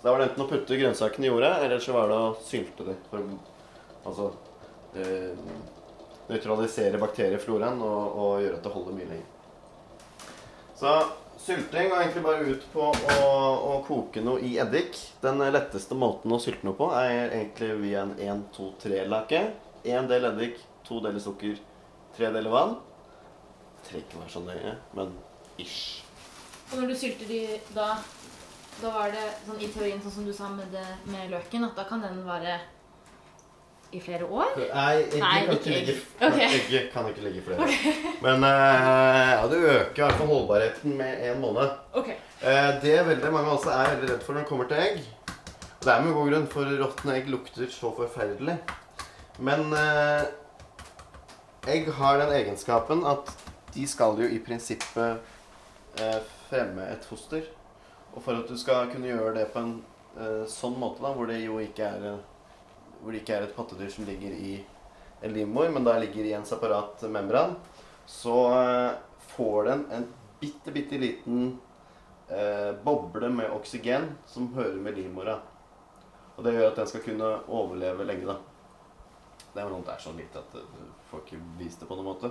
Så 0.00 0.04
da 0.04 0.12
var 0.12 0.22
det 0.22 0.30
enten 0.30 0.44
å 0.44 0.50
putte 0.50 0.78
grønnsakene 0.80 1.26
i 1.26 1.32
jorda, 1.32 1.50
eller 1.64 1.82
så 1.82 1.96
var 1.96 2.08
det 2.08 2.20
å 2.20 2.30
sylte 2.46 2.86
dem. 2.86 3.00
For 3.10 3.24
å 3.24 3.40
altså 4.08 4.30
eh, 4.96 5.34
nøytralisere 6.30 7.00
bakteriefloraen 7.02 7.82
og, 7.84 8.20
og 8.22 8.44
gjøre 8.44 8.60
at 8.60 8.64
det 8.64 8.72
holder 8.76 8.96
mye 8.96 9.10
lenger. 9.10 10.30
Så 10.80 10.94
sylting 11.46 11.88
går 11.88 12.02
egentlig 12.02 12.22
bare 12.24 12.52
ut 12.52 12.66
på 12.72 12.86
å, 12.90 13.30
å 13.70 13.72
koke 13.86 14.22
noe 14.24 14.42
i 14.44 14.56
eddik. 14.62 14.98
Den 15.22 15.40
letteste 15.52 15.96
måten 15.98 16.32
å 16.32 16.40
sylte 16.42 16.66
noe 16.68 16.78
på 16.78 16.90
er 16.96 17.32
egentlig 17.32 17.72
via 17.80 18.04
en 18.04 18.14
1-2-3-lake. 18.18 19.42
Én 19.88 20.08
del 20.10 20.28
eddik, 20.28 20.60
to 20.86 21.00
deler 21.04 21.22
sukker, 21.22 21.58
tre 22.16 22.30
deler 22.34 22.52
vann. 22.52 22.76
Trenger 23.86 24.04
ikke 24.04 24.20
være 24.20 24.34
så 24.34 24.44
nøye, 24.44 24.74
men 24.96 25.14
ish. 25.60 26.02
Og 26.70 26.80
når 26.80 26.92
du 26.92 26.98
sylter 26.98 27.30
de 27.30 27.44
da 27.74 27.92
Da 28.80 28.90
var 28.94 29.10
det 29.12 29.24
sånn 29.44 29.58
i 29.60 29.66
teorien, 29.68 29.98
sånn 30.00 30.12
som 30.14 30.24
du 30.24 30.30
sa 30.32 30.46
med, 30.48 30.70
det, 30.72 30.84
med 31.12 31.28
løken, 31.28 31.66
at 31.66 31.74
da 31.76 31.82
kan 31.84 32.00
den 32.00 32.22
vare 32.24 32.54
i 33.92 34.00
flere 34.00 34.24
år? 34.24 34.50
Nei, 34.56 34.96
egget 35.02 35.22
Nei, 35.22 35.38
kan 35.46 35.56
ikke 35.56 35.76
ikke 35.80 35.94
okay. 36.26 36.42
egg. 36.44 36.56
Egget 36.58 36.90
kan 36.92 37.08
ikke 37.10 37.24
ligge 37.24 37.42
flere. 37.46 37.68
Men 38.22 38.44
uh, 38.44 39.30
ja, 39.34 39.46
det 39.50 39.58
øker 39.58 40.02
i 40.02 40.04
hvert 40.04 40.18
fall 40.20 40.30
holdbarheten 40.30 40.96
med 40.98 41.24
en 41.30 41.40
måned. 41.42 41.72
Ok. 41.92 42.12
Uh, 42.42 42.70
det 42.82 42.94
veldig 43.08 43.32
mange 43.34 43.56
også 43.56 43.72
er 43.74 43.94
veldig 43.94 44.12
redd 44.12 44.22
for 44.26 44.36
når 44.36 44.44
det 44.44 44.50
kommer 44.52 44.70
til 44.70 44.82
egg. 44.84 45.02
Det 45.80 45.92
er 45.92 46.04
med 46.04 46.14
god 46.14 46.30
grunn, 46.30 46.48
for 46.52 46.72
råtne 46.84 47.16
egg 47.16 47.30
lukter 47.32 47.70
så 47.72 47.92
forferdelig. 47.96 48.58
Men 49.40 49.72
uh, 49.74 50.22
egg 51.68 51.90
har 51.98 52.22
den 52.22 52.34
egenskapen 52.38 53.06
at 53.08 53.34
de 53.74 53.86
skal 53.88 54.18
jo 54.18 54.26
i 54.26 54.40
prinsippet 54.42 55.36
fremme 56.50 56.84
et 56.90 57.04
foster. 57.06 57.42
Og 58.14 58.22
for 58.22 58.38
at 58.38 58.48
du 58.50 58.58
skal 58.58 58.90
kunne 58.90 59.10
gjøre 59.10 59.34
det 59.36 59.48
på 59.54 59.62
en 59.62 59.78
sånn 60.50 60.74
måte, 60.78 61.02
da, 61.02 61.12
hvor 61.14 61.28
det 61.30 61.38
jo 61.44 61.58
ikke 61.62 61.86
er 61.86 62.06
hvor 63.00 63.12
det 63.12 63.22
ikke 63.22 63.36
er 63.38 63.46
et 63.46 63.56
pattedyr 63.56 63.90
som 63.92 64.06
ligger 64.08 64.34
i 64.36 64.54
en 65.20 65.34
livmor, 65.34 65.68
men 65.72 65.84
da 65.84 65.98
ligger 66.00 66.24
i 66.24 66.34
en 66.36 66.46
separat 66.48 67.02
membran, 67.12 67.56
så 68.06 68.36
eh, 68.56 68.92
får 69.34 69.64
den 69.68 69.84
en 69.96 70.06
bitte, 70.40 70.72
bitte 70.72 70.98
liten 71.00 71.58
eh, 72.28 72.72
boble 72.84 73.28
med 73.28 73.52
oksygen 73.52 74.08
som 74.26 74.52
hører 74.54 74.80
med 74.80 74.96
livmora. 74.96 75.38
Og 76.36 76.44
det 76.44 76.56
gjør 76.56 76.70
at 76.70 76.80
den 76.80 76.88
skal 76.88 77.04
kunne 77.04 77.34
overleve 77.52 78.06
lenge, 78.08 78.30
da. 78.30 78.38
Det 79.50 79.60
er 79.60 79.66
vel 79.66 79.82
det 79.82 79.92
er 79.92 80.02
så 80.02 80.12
lite 80.14 80.40
at 80.40 80.52
du 80.54 80.84
får 81.10 81.24
ikke 81.24 81.40
vist 81.58 81.80
det 81.82 81.88
på 81.88 81.96
noen 81.98 82.12
måte. 82.12 82.30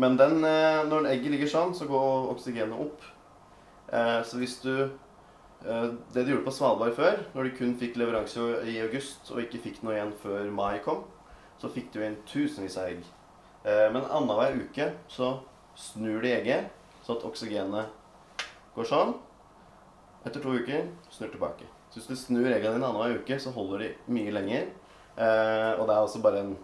Men 0.00 0.16
den, 0.16 0.44
eh, 0.44 0.82
når 0.86 1.08
egget 1.10 1.34
ligger 1.34 1.50
sånn, 1.50 1.74
så 1.74 1.88
går 1.90 2.30
oksygenet 2.30 2.78
opp. 2.78 3.06
Eh, 3.90 4.20
så 4.22 4.38
hvis 4.38 4.60
du 4.62 4.74
eh, 4.84 4.92
Det 5.60 6.22
de 6.24 6.30
gjorde 6.30 6.46
på 6.46 6.52
Svalbard 6.56 6.94
før, 6.96 7.18
når 7.34 7.46
de 7.46 7.56
kun 7.58 7.74
fikk 7.76 7.98
leveranse 8.00 8.44
i 8.70 8.78
august 8.80 9.28
og 9.34 9.42
ikke 9.42 9.60
fikk 9.60 9.82
noe 9.84 9.96
igjen 9.96 10.14
før 10.22 10.46
mai 10.56 10.78
kom, 10.84 11.02
så 11.60 11.68
fikk 11.68 11.90
de 11.92 12.06
inn 12.06 12.20
tusenvis 12.28 12.78
av 12.80 12.92
egg. 12.94 13.02
Eh, 13.68 13.88
men 13.92 14.06
annenhver 14.06 14.56
uke 14.62 14.86
så 15.12 15.34
snur 15.76 16.22
de 16.24 16.32
egget, 16.32 16.70
så 17.04 17.18
at 17.18 17.26
oksygenet 17.28 17.92
går 18.76 18.88
sånn. 18.88 19.12
Etter 20.24 20.40
to 20.40 20.54
uker 20.56 20.88
snur 21.12 21.32
tilbake. 21.32 21.68
Så 21.90 22.00
hvis 22.00 22.08
du 22.08 22.16
snur 22.16 22.48
eggene 22.48 22.78
dine 22.78 22.88
annenhver 22.88 23.20
uke, 23.20 23.36
så 23.40 23.52
holder 23.52 23.84
de 23.84 23.90
mye 24.14 24.32
lenger. 24.32 24.70
Eh, 25.20 25.72
og 25.76 25.84
det 25.84 25.94
er 25.96 26.00
også 26.00 26.24
bare 26.24 26.44
en 26.46 26.58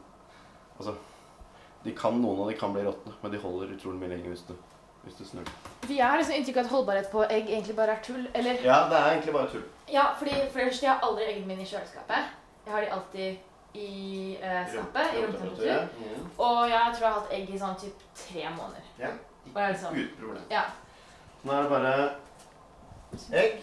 Altså, 0.76 0.92
de 1.86 1.92
kan, 1.96 2.18
noen 2.20 2.42
av 2.44 2.50
de 2.50 2.54
kan 2.60 2.74
bli 2.74 2.82
råtne, 2.84 3.14
men 3.22 3.30
de 3.32 3.38
holder 3.40 3.70
utrolig 3.72 3.96
mye 3.96 4.10
lenger 4.10 4.34
hvis 4.34 4.42
du, 4.44 4.50
hvis 5.06 5.18
du 5.20 5.24
snur. 5.24 5.48
Vi 5.86 5.98
har 6.02 6.18
liksom 6.18 6.34
inntrykk 6.34 6.56
av 6.60 6.64
at 6.66 6.70
holdbarhet 6.74 7.10
på 7.12 7.24
egg 7.30 7.50
egentlig 7.50 7.76
bare 7.78 7.94
er 7.96 8.02
tull. 8.04 8.24
Eller 8.34 8.58
Ja, 8.64 8.78
det 8.90 8.98
er 8.98 9.10
egentlig 9.14 9.34
bare 9.36 9.50
tull. 9.52 9.62
Ja, 9.92 10.06
fordi 10.18 10.34
for 10.34 10.58
det 10.58 10.66
første, 10.70 10.86
jeg 10.86 10.92
har 10.92 11.06
aldri 11.08 11.28
eggene 11.30 11.46
mine 11.52 11.62
i 11.62 11.70
kjøleskapet. 11.70 12.32
Jeg 12.66 12.74
har 12.74 12.82
de 12.82 12.90
alltid 12.96 13.36
i 13.76 14.38
eh, 14.42 14.68
skapet, 14.72 15.14
i 15.14 15.22
romtemperatur. 15.22 15.88
Mm. 16.00 16.26
Og 16.38 16.58
jeg 16.70 16.92
tror 16.96 17.06
jeg 17.06 17.12
har 17.12 17.20
hatt 17.20 17.32
egg 17.38 17.50
i 17.54 17.58
sånn 17.60 17.78
typ 17.80 18.04
tre 18.18 18.44
måneder. 18.56 18.90
Ja. 18.98 19.12
Liksom, 19.54 19.94
Uten 19.94 20.16
problem. 20.20 20.44
ja. 20.50 20.64
Nå 21.46 21.52
er 21.54 21.62
det 21.62 21.70
bare 21.70 21.92
egg. 23.42 23.60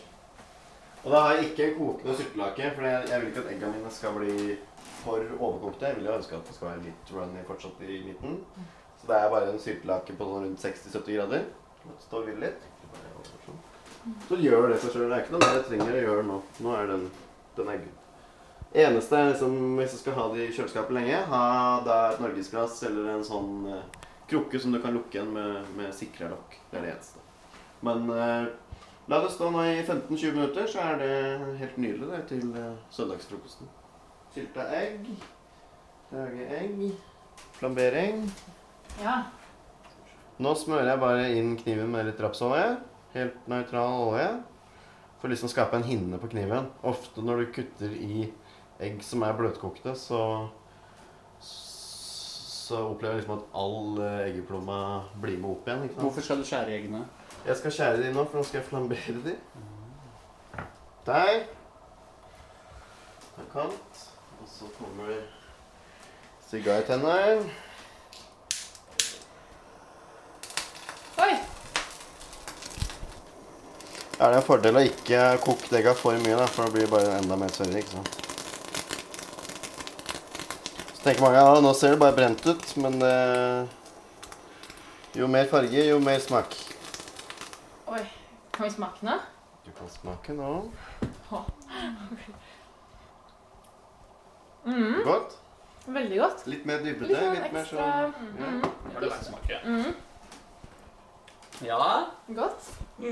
Og 1.03 1.11
da 1.11 1.19
har 1.25 1.33
jeg 1.35 1.49
ikke 1.49 1.73
kokende 1.77 2.15
syltelake, 2.15 2.69
for 2.75 2.87
jeg 2.87 3.09
jeg 3.09 3.21
vil 3.21 3.27
ikke 3.33 3.41
at 3.43 3.51
eggene 3.51 3.73
mine 3.73 3.91
skal 3.91 4.13
bli 4.15 4.55
for 5.03 5.19
overkokte. 5.39 5.89
Jeg 5.89 5.95
vil 5.97 6.05
jo 6.07 6.15
ønske 6.15 6.37
at 6.37 6.47
det 6.47 6.55
skal 6.55 6.69
være 6.69 6.85
litt 6.85 7.11
runny 7.11 7.43
fortsatt 7.47 7.81
i 7.83 7.97
midten. 8.07 8.37
Så 9.03 9.09
det 9.09 9.17
er 9.19 9.31
bare 9.33 9.49
en 9.51 9.59
syltelake 9.59 10.13
på 10.15 10.25
sånn 10.29 10.45
rundt 10.45 10.61
60-70 10.63 11.17
grader. 11.17 11.41
Stå 12.05 12.21
og 12.21 12.29
litt. 12.39 12.69
Så 14.29 14.37
gjør 14.39 14.69
det 14.71 14.77
seg 14.79 14.93
sjøl. 14.93 15.09
Det 15.09 15.17
er 15.17 15.25
ikke 15.25 15.33
noe 15.35 15.43
mer 15.43 15.57
jeg 15.57 15.65
trenger 15.67 15.91
å 15.91 16.05
gjøre 16.05 16.23
nå. 16.29 16.37
Nå 16.63 16.77
er 16.77 16.87
den, 16.87 17.03
den 17.57 17.71
eggen. 17.73 17.91
Eneste 18.85 19.19
er 19.19 19.33
liksom, 19.33 19.57
hvis 19.77 19.97
du 19.97 19.99
skal 19.99 20.15
ha 20.17 20.29
det 20.31 20.47
i 20.47 20.53
kjøleskapet 20.55 20.95
lenge, 20.95 21.19
ha 21.33 21.43
da 21.83 21.97
et 22.13 22.23
norgesglass 22.23 22.79
eller 22.87 23.11
en 23.11 23.27
sånn 23.27 23.67
eh, 23.69 23.99
krukke 24.31 24.63
som 24.63 24.71
du 24.71 24.79
kan 24.81 24.95
lukke 24.95 25.19
igjen 25.19 25.35
med, 25.35 25.67
med 25.75 25.91
sikra 25.93 26.31
lokk. 26.31 26.55
Det 26.71 26.79
er 26.79 26.87
det 26.87 26.95
eneste. 26.95 27.21
Men 27.83 28.07
eh, 28.15 28.47
la 29.11 29.21
det 29.21 29.35
stå 29.35 29.51
nå 29.51 29.67
i 29.67 29.75
15-20 29.83 30.39
minutter, 30.39 30.71
så 30.71 30.87
er 30.87 31.03
det 31.03 31.13
helt 31.59 31.77
nydelig 31.83 32.09
det 32.15 32.23
til 32.31 32.55
eh, 32.63 32.73
søndagsfrokosten. 32.95 33.69
Sylta 34.33 34.65
egg, 34.79 35.11
lage 36.15 36.49
egg, 36.63 36.83
flambering. 37.59 38.25
Ja. 39.01 39.17
Nå 40.43 40.55
smører 40.57 40.93
jeg 40.93 41.01
bare 41.01 41.29
inn 41.37 41.53
kniven 41.59 41.91
med 41.93 42.07
litt 42.09 42.21
rapsolje. 42.21 42.77
Helt 43.13 43.47
nøytral 43.49 44.09
olje. 44.09 44.27
For 45.21 45.31
liksom 45.31 45.47
å 45.47 45.53
skape 45.53 45.77
en 45.79 45.87
hinne 45.87 46.19
på 46.19 46.29
kniven. 46.33 46.67
Ofte 46.83 47.23
når 47.23 47.43
du 47.43 47.53
kutter 47.59 47.93
i 47.95 48.25
egg 48.83 49.03
som 49.05 49.23
er 49.23 49.37
bløtkokte, 49.37 49.93
så 49.95 50.23
så 52.63 52.77
opplever 52.87 53.17
jeg 53.17 53.23
liksom 53.23 53.39
at 53.41 53.55
all 53.59 53.97
eh, 53.99 54.29
eggeplomma 54.29 54.77
blir 55.21 55.35
med 55.41 55.49
opp 55.51 55.67
igjen. 55.67 55.81
ikke 55.83 55.95
sant? 55.97 56.03
Hvorfor 56.05 56.25
skal 56.25 56.39
du 56.39 56.45
skjære 56.47 56.75
eggene? 56.77 57.01
Jeg 57.43 57.57
skal 57.59 57.73
skjære 57.75 57.99
de 57.99 58.11
nå, 58.15 58.23
for 58.23 58.39
nå 58.39 58.43
skal 58.47 58.59
jeg 58.61 58.67
flambere 58.69 59.15
de. 59.25 59.33
Der. 61.05 61.43
Ta 63.35 63.45
kant. 63.51 63.99
Og 64.39 64.47
så 64.47 64.69
kommer 64.77 65.11
sigartenner. 66.47 67.43
Oi! 71.23 71.33
Er 74.23 74.31
det 74.31 74.37
en 74.39 74.45
fordel 74.47 74.77
å 74.79 74.83
ikke 74.87 75.21
koke 75.43 75.67
degga 75.73 75.91
for 75.99 76.15
mye, 76.23 76.35
da, 76.39 76.45
for 76.47 76.63
da 76.63 76.71
blir 76.71 76.85
det 76.85 76.91
bare 76.93 77.17
enda 77.19 77.35
mer 77.39 77.51
sørre. 77.51 77.75
ikke 77.81 77.97
sant? 77.97 78.19
Så 80.93 81.01
tenker 81.03 81.25
mange 81.25 81.41
ja, 81.41 81.57
nå 81.65 81.73
ser 81.75 81.95
det 81.95 81.99
bare 81.99 82.15
brent 82.15 82.45
ut, 82.47 82.63
men 82.79 82.95
eh, 83.03 83.65
jo 85.19 85.27
mer 85.27 85.49
farge, 85.51 85.83
jo 85.89 85.99
mer 85.99 86.21
smak. 86.23 86.55
Oi. 87.91 87.99
Kan 88.53 88.67
vi 88.67 88.71
smake 88.77 89.03
nå? 89.09 89.17
Du 89.65 89.71
kan 89.75 89.89
smake 89.91 90.35
nå. 90.37 90.53
Mm, 94.63 95.01
Godt. 95.03 95.33
veldig 95.91 96.19
godt. 96.21 96.45
Litt 96.47 96.65
mer 96.69 96.79
Litt 96.85 96.99
dypete. 97.01 97.19
sånn 97.19 97.33
Litt 97.35 97.51
mer 97.51 97.65
sånn 97.67 97.81
ja. 97.83 98.11
mm, 98.13 98.61
Har 98.93 99.01
du 99.03 99.07
å 99.09 99.17
smake? 99.25 99.57
mm, 99.67 99.89
Ja. 101.65 102.05
Godt. 102.27 102.69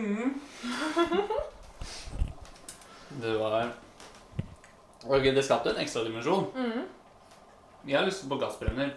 Det 3.21 3.37
var 3.37 3.71
Ok, 5.07 5.23
det 5.23 5.43
skapte 5.43 5.69
en 5.69 5.77
ekstra 5.81 6.03
dimensjon. 6.03 6.45
Mm. 6.55 6.81
Jeg 7.85 7.97
har 7.97 8.05
lyst 8.05 8.29
på 8.29 8.37
gassbrenner. 8.37 8.93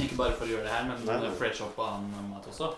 Ikke 0.00 0.16
bare 0.16 0.32
for 0.38 0.46
å 0.46 0.52
gjøre 0.52 0.64
det 0.64 0.72
her, 0.72 0.84
men 0.86 1.02
Nei, 1.04 1.30
fresh 1.38 1.64
opp 1.66 1.74
på 1.76 1.84
annen 1.84 2.30
mat 2.30 2.46
også. 2.48 2.70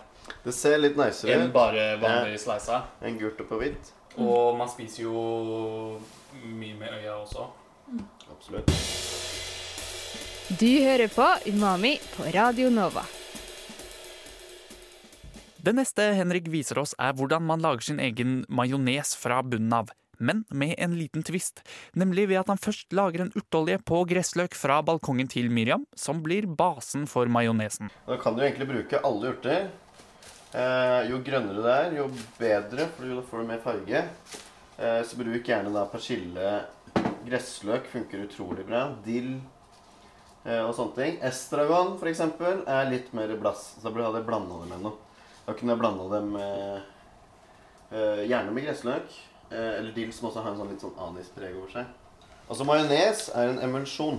Det 0.43 0.53
ser 0.57 0.79
litt 0.81 0.97
nicere 0.97 1.35
Enn 1.35 1.47
ut 1.47 1.53
bare 1.53 1.83
vanlig 2.01 2.39
sleisa. 2.41 2.81
En 3.05 3.19
gult 3.21 3.39
og 3.45 3.49
på 3.51 3.59
hvitt. 3.61 3.91
Og 4.17 4.57
man 4.57 4.69
spiser 4.71 5.05
jo 5.05 5.99
mye 6.43 6.73
med 6.79 6.89
øya 6.97 7.19
også. 7.19 7.45
Absolutt. 8.33 8.71
Du 10.59 10.71
hører 10.81 11.07
på 11.13 11.27
Umami 11.51 11.99
på 12.15 12.25
Radio 12.33 12.69
Nova. 12.73 13.05
Det 15.65 15.71
neste 15.73 16.03
Henrik 16.13 16.45
viser 16.53 16.77
oss, 16.77 16.91
er 17.01 17.15
hvordan 17.17 17.41
man 17.41 17.63
lager 17.63 17.81
sin 17.87 17.97
egen 17.97 18.43
majones 18.53 19.15
fra 19.17 19.39
bunnen 19.41 19.71
av. 19.73 19.87
Men 20.21 20.43
med 20.53 20.75
en 20.77 20.93
liten 20.93 21.23
tvist, 21.25 21.63
nemlig 21.97 22.27
ved 22.29 22.43
at 22.43 22.51
han 22.51 22.59
først 22.61 22.93
lager 22.93 23.23
en 23.23 23.31
urteolje 23.33 23.79
på 23.81 24.03
gressløk 24.11 24.53
fra 24.53 24.77
balkongen 24.85 25.31
til 25.31 25.49
Miriam, 25.49 25.87
som 25.97 26.19
blir 26.21 26.45
basen 26.45 27.07
for 27.09 27.31
majonesen. 27.33 27.89
Da 28.05 28.17
kan 28.21 28.37
du 28.37 28.43
egentlig 28.45 28.67
bruke 28.69 28.99
alle 29.09 29.31
urter. 29.33 29.65
Eh, 30.53 30.99
jo 31.09 31.17
grønnere 31.25 31.65
det 31.65 31.73
er, 31.79 31.97
jo 31.97 32.05
bedre, 32.37 32.85
for 32.93 33.15
da 33.15 33.25
får 33.31 33.41
du 33.41 33.49
mer 33.49 33.63
farge. 33.65 34.03
Eh, 34.77 35.01
så 35.01 35.17
bruk 35.17 35.49
gjerne 35.49 35.73
da 35.73 35.87
persille. 35.89 36.53
Gressløk 37.25 37.89
funker 37.89 38.27
utrolig 38.27 38.67
bra. 38.69 38.83
Dill 39.07 39.33
eh, 40.45 40.61
og 40.61 40.75
sånne 40.77 40.95
ting. 41.01 41.17
Estragon 41.25 41.97
eksempel, 42.13 42.61
er 42.69 42.93
litt 42.93 43.09
mer 43.17 43.33
blass, 43.41 43.71
så 43.79 43.89
da 43.89 43.95
burde 43.95 44.13
jeg 44.21 44.29
blanda 44.29 44.61
det 44.61 44.71
med 44.75 44.85
noe. 44.91 45.04
Da 45.45 45.53
kunne 45.53 45.75
jeg 45.75 45.81
blanda 45.81 46.05
det 46.09 46.21
med 46.25 46.81
eh, 47.93 48.21
Gjerne 48.25 48.53
med 48.53 48.65
gressløk. 48.65 49.17
Uh, 49.45 49.77
eller 49.77 49.91
dill 49.93 50.09
som 50.13 50.31
også 50.31 50.41
har 50.41 50.55
en 50.55 50.57
sånn 50.57 50.71
litt 50.71 50.81
sånn 50.81 50.95
anispreg 51.05 51.53
over 51.53 51.69
seg. 51.69 51.89
Altså 52.49 52.65
Majones 52.65 53.27
er 53.37 53.51
en 53.51 53.59
emulsjon. 53.67 54.17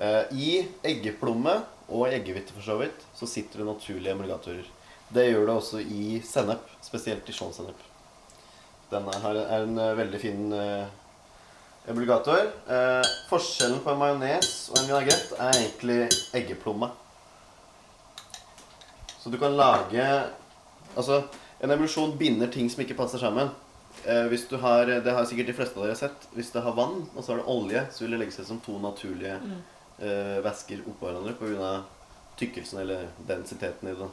Uh, 0.00 0.24
I 0.34 0.64
eggeplomme 0.90 1.60
og 1.86 2.08
eggehvite 2.08 2.56
for 2.56 2.66
så 2.66 2.74
vidt 2.80 3.04
så 3.14 3.28
sitter 3.30 3.62
det 3.62 3.68
naturlige 3.68 4.16
emulgatorer. 4.16 4.66
Det 5.14 5.28
gjør 5.28 5.46
det 5.46 5.54
også 5.54 5.82
i 5.82 6.18
sennep, 6.26 6.66
spesielt 6.82 7.22
dijon-sennep. 7.26 7.86
Denne 8.90 9.14
her 9.22 9.38
er 9.44 9.64
en 9.68 9.78
veldig 9.98 10.18
fin 10.22 10.52
emulgator. 11.90 12.48
Forskjellen 13.30 13.82
på 13.82 13.90
en 13.90 13.98
majones 13.98 14.52
og 14.70 14.78
en 14.78 14.86
vinagrett 14.86 15.34
er 15.34 15.58
egentlig 15.58 15.98
eggeplomme. 16.38 16.90
Så 19.20 19.30
du 19.30 19.38
kan 19.38 19.56
lage 19.56 20.04
Altså, 20.96 21.22
en 21.62 21.70
emulsjon 21.70 22.16
binder 22.18 22.48
ting 22.50 22.66
som 22.70 22.80
ikke 22.82 22.96
passer 22.98 23.20
sammen. 23.22 23.52
Eh, 24.04 24.24
hvis 24.26 24.48
du 24.50 24.56
har, 24.58 24.86
Det 24.86 25.12
har 25.12 25.24
sikkert 25.24 25.46
de 25.46 25.54
fleste 25.54 25.78
av 25.78 25.86
dere 25.86 25.98
sett. 25.98 26.26
Hvis 26.34 26.50
det 26.50 26.62
har 26.64 26.74
vann, 26.74 27.04
og 27.14 27.22
så 27.22 27.32
har 27.32 27.38
det 27.38 27.52
olje, 27.52 27.84
så 27.92 28.02
vil 28.02 28.16
det 28.16 28.18
legge 28.24 28.34
seg 28.34 28.48
som 28.48 28.58
to 28.64 28.78
naturlige 28.82 29.36
eh, 30.00 30.40
væsker 30.42 30.82
oppå 30.82 31.06
hverandre 31.06 31.36
pga. 31.38 31.82
tykkelsen 32.40 32.80
eller 32.80 33.08
densiteten 33.28 33.88
i 33.88 33.94
det. 33.94 34.08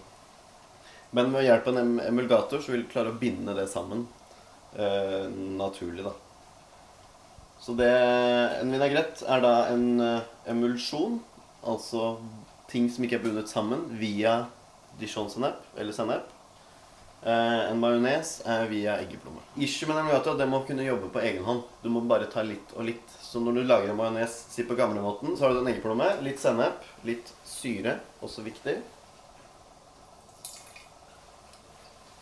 Men 1.11 1.31
med 1.31 1.45
hjelp 1.45 1.67
av 1.67 1.77
en 1.77 1.99
emulgator 2.03 2.59
så 2.59 2.73
vil 2.73 2.83
du 2.83 2.89
klare 2.91 3.13
å 3.13 3.19
binde 3.19 3.53
det 3.55 3.69
sammen 3.71 4.05
eh, 4.75 5.29
naturlig, 5.31 6.03
da. 6.03 6.11
Så 7.63 7.73
det, 7.73 7.87
en 8.59 8.71
vinagrett 8.71 9.23
er 9.23 9.41
da 9.41 9.53
en 9.71 9.87
eh, 10.03 10.27
emulsjon, 10.51 11.21
altså 11.63 12.17
ting 12.67 12.89
som 12.91 13.07
ikke 13.07 13.21
er 13.21 13.23
bundet 13.23 13.49
sammen 13.49 13.87
via 13.97 14.41
dijon-sennep 14.99 15.77
eller 15.77 15.95
sennep. 15.95 16.33
Eh, 17.21 17.61
en 17.71 17.79
majones 17.81 18.33
er 18.45 18.67
via 18.71 18.97
eggeplomme. 19.01 19.41
Issue 19.57 19.89
med 19.89 19.97
den 19.97 20.11
er 20.11 20.19
at 20.19 20.29
det 20.39 20.49
må 20.49 20.61
kunne 20.67 20.85
jobbe 20.85 21.09
på 21.13 21.23
egen 21.23 21.45
hånd. 21.47 21.63
Du 21.83 21.89
må 21.93 22.03
bare 22.07 22.29
ta 22.31 22.43
litt 22.45 22.75
og 22.75 22.85
litt. 22.89 23.15
Så 23.21 23.41
når 23.43 23.57
du 23.57 23.63
lager 23.65 23.93
en 23.93 23.99
majones 23.99 24.35
si 24.51 24.65
på 24.67 24.77
gamlemåten, 24.77 25.33
så 25.35 25.47
har 25.47 25.55
du 25.55 25.63
en 25.63 25.71
eggeplomme, 25.73 26.11
litt 26.25 26.39
sennep, 26.41 26.85
litt 27.07 27.33
syre, 27.45 27.99
også 28.23 28.45
viktig. 28.45 28.77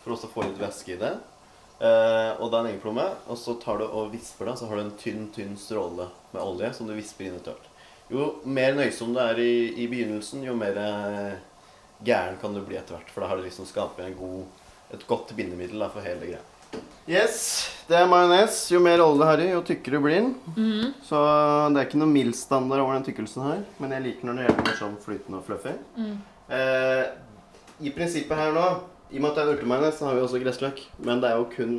for 0.06 0.14
også 0.14 0.28
å 0.30 0.34
få 0.36 0.44
litt 0.46 0.60
væske 0.62 0.94
i 0.94 1.00
det. 1.00 1.16
Eh, 1.82 2.32
og 2.38 2.52
da 2.52 2.62
en 2.62 2.68
eggeplomme, 2.70 3.08
og 3.26 3.38
så 3.40 3.56
tar 3.58 3.80
du 3.82 3.88
og 3.88 4.12
visper 4.12 4.46
det, 4.46 4.54
så 4.60 4.68
har 4.70 4.78
du 4.78 4.84
en 4.84 4.94
tynn, 5.00 5.26
tynn 5.34 5.56
stråle 5.58 6.06
med 6.30 6.42
olje 6.44 6.70
som 6.76 6.86
du 6.86 6.94
visper 6.94 7.26
inn 7.26 7.40
etter 7.40 7.56
hvert. 7.56 7.72
Jo 8.06 8.28
mer 8.46 8.76
nøysom 8.78 9.10
du 9.16 9.18
er 9.18 9.40
i, 9.42 9.54
i 9.82 9.88
begynnelsen, 9.90 10.44
jo 10.46 10.54
mer 10.56 10.78
eh, 10.78 11.34
gæren 12.04 12.36
kan 12.40 12.54
du 12.54 12.60
bli 12.66 12.76
etter 12.76 12.96
hvert. 12.98 13.10
For 13.14 13.22
da 13.24 13.30
har 13.30 13.40
du 13.40 13.46
liksom 13.46 13.66
skapet 13.68 14.04
en 14.06 14.16
god, 14.18 14.44
et 14.92 15.06
godt 15.08 15.32
bindemiddel 15.36 15.80
da, 15.80 15.88
for 15.92 16.04
hele 16.04 16.20
greia. 16.26 16.42
Yes, 17.08 17.36
det 17.88 17.94
er 17.96 18.08
majones. 18.10 18.56
Jo 18.72 18.80
mer 18.82 19.00
olje 19.00 19.20
det 19.22 19.26
har 19.30 19.42
i, 19.44 19.50
jo 19.52 19.62
tykkere 19.64 20.00
blir 20.02 20.16
den. 20.18 20.32
Så 21.06 21.20
det 21.72 21.78
er 21.80 21.86
ikke 21.86 22.00
noe 22.02 22.10
mild 22.10 22.34
standard 22.36 22.82
over 22.82 22.96
den 22.98 23.06
tykkelsen 23.06 23.44
her. 23.46 23.62
Men 23.78 23.94
jeg 23.94 24.04
liker 24.08 24.26
når 24.28 24.40
det 24.40 24.46
gjelder 24.48 24.66
mer 24.66 24.80
sånn 24.80 24.96
flytende 25.04 25.38
og 25.40 25.46
fluffy. 25.46 25.74
Eh, 26.50 27.04
I 27.86 27.92
prinsippet 27.94 28.38
her 28.40 28.52
nå, 28.56 28.66
i 29.12 29.20
og 29.20 29.22
med 29.22 29.30
at 29.30 29.38
det 29.38 29.44
er 29.44 29.52
urtemajones, 29.54 29.98
så 30.00 30.08
har 30.08 30.18
vi 30.18 30.24
også 30.26 30.42
gressløk. 30.42 30.82
Men 31.06 31.22
det 31.22 31.30
er 31.30 31.38
jo 31.38 31.48
kun 31.54 31.76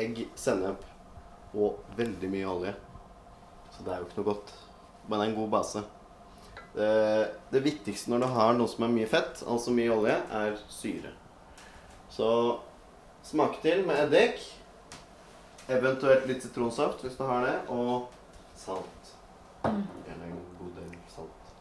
egg, 0.00 0.24
sennep 0.40 0.82
og 1.54 1.80
veldig 1.98 2.30
mye 2.32 2.48
olje. 2.48 2.74
Så 3.76 3.84
det 3.84 3.92
er 3.92 4.00
jo 4.00 4.08
ikke 4.08 4.22
noe 4.22 4.30
godt. 4.32 4.52
Men 5.06 5.18
det 5.18 5.24
er 5.26 5.30
en 5.30 5.38
god 5.42 5.52
base. 5.58 5.84
Det, 6.74 6.90
det 7.50 7.62
viktigste 7.64 8.12
når 8.12 8.22
du 8.22 8.26
har 8.36 8.54
noe 8.54 8.70
som 8.70 8.84
er 8.86 8.92
mye 8.94 9.08
fett, 9.10 9.42
altså 9.46 9.72
mye 9.74 9.90
olje, 9.94 10.16
er 10.38 10.56
syre. 10.70 11.10
Så 12.10 12.28
smak 13.26 13.58
til 13.62 13.82
med 13.86 14.04
eddik. 14.06 14.42
Eventuelt 15.70 16.26
litt 16.26 16.42
sitronsaft 16.42 17.02
hvis 17.04 17.18
du 17.18 17.24
har 17.28 17.44
det, 17.46 17.56
og 17.70 18.08
salt. 18.58 19.12
Gjerne 19.62 20.30
en 20.30 20.38
god 20.58 20.72
del 20.78 20.94
salt. 21.10 21.52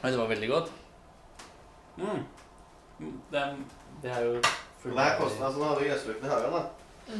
Oi, 0.00 0.10
det 0.10 0.18
var 0.20 0.30
veldig 0.30 0.48
godt. 0.48 0.70
Mm. 2.00 2.22
Mm, 3.00 3.16
Det, 3.32 3.42
det 4.02 4.10
er 4.12 4.24
jo 4.24 4.40
fullt 4.80 4.96
Det 4.96 5.04
er 5.04 5.18
kostnad 5.18 5.46
altså, 5.48 5.64
hadde 5.64 5.80
vi 5.80 5.88
gressløken 5.90 6.24
i 6.24 6.30
hagen, 6.30 6.52
da. 6.56 7.18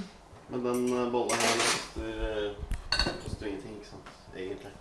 Men 0.51 0.65
den 0.65 0.87
eh, 0.97 1.11
bolla 1.13 1.37
her 1.41 1.59
koster, 1.61 2.23
eh, 2.31 3.13
koster 3.25 3.47
ingenting, 3.47 3.77
ikke 3.77 3.91
sant? 3.91 4.09
Egentlig. 4.37 4.73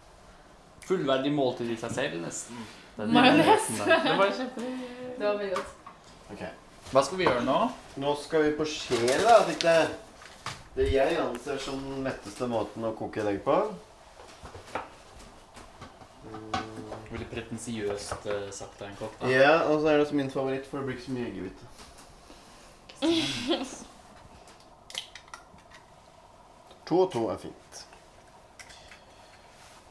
Fullverdig 0.89 1.31
måltid 1.37 1.69
i 1.71 1.77
seg 1.79 1.95
selv, 1.95 2.19
nesten. 2.25 2.59
Majones. 2.99 3.69
Det 3.85 4.17
var 4.19 4.33
kjempe... 4.35 4.69
Det 5.19 5.25
var 5.25 5.37
veldig 5.39 5.55
godt. 5.55 5.71
Ok. 6.33 6.43
Hva 6.89 7.01
skal 7.05 7.19
vi 7.19 7.25
gjøre 7.27 7.43
nå? 7.45 7.57
Nå 8.01 8.13
skal 8.19 8.47
vi 8.47 8.55
på 8.57 8.65
skje, 8.67 8.99
da. 9.21 9.35
Fikk 9.47 9.61
det 9.67 9.79
det 10.79 10.85
jeg 10.93 11.17
anser 11.19 11.57
som 11.59 11.79
den 11.83 12.05
letteste 12.07 12.47
måten 12.47 12.85
å 12.87 12.93
koke 12.97 13.19
et 13.21 13.29
egg 13.33 13.39
på. 13.43 13.55
Veldig 17.09 17.27
pretensiøst 17.33 18.27
uh, 18.29 18.47
sagt 18.53 18.81
av 18.81 18.87
en 18.87 18.97
kokk. 18.99 19.15
da. 19.19 19.31
Ja, 19.33 19.53
og 19.67 19.81
så 19.81 19.89
er 19.89 19.97
det 19.97 20.05
også 20.05 20.17
min 20.19 20.31
favoritt, 20.33 20.65
for 20.69 20.79
det 20.79 20.85
blir 20.87 20.95
ikke 20.95 21.07
så 21.09 21.15
mye 21.17 21.29
eggehvite. 21.33 21.65
To 26.89 26.95
og 27.03 27.11
to 27.13 27.21
er 27.33 27.37
fint. 27.41 27.83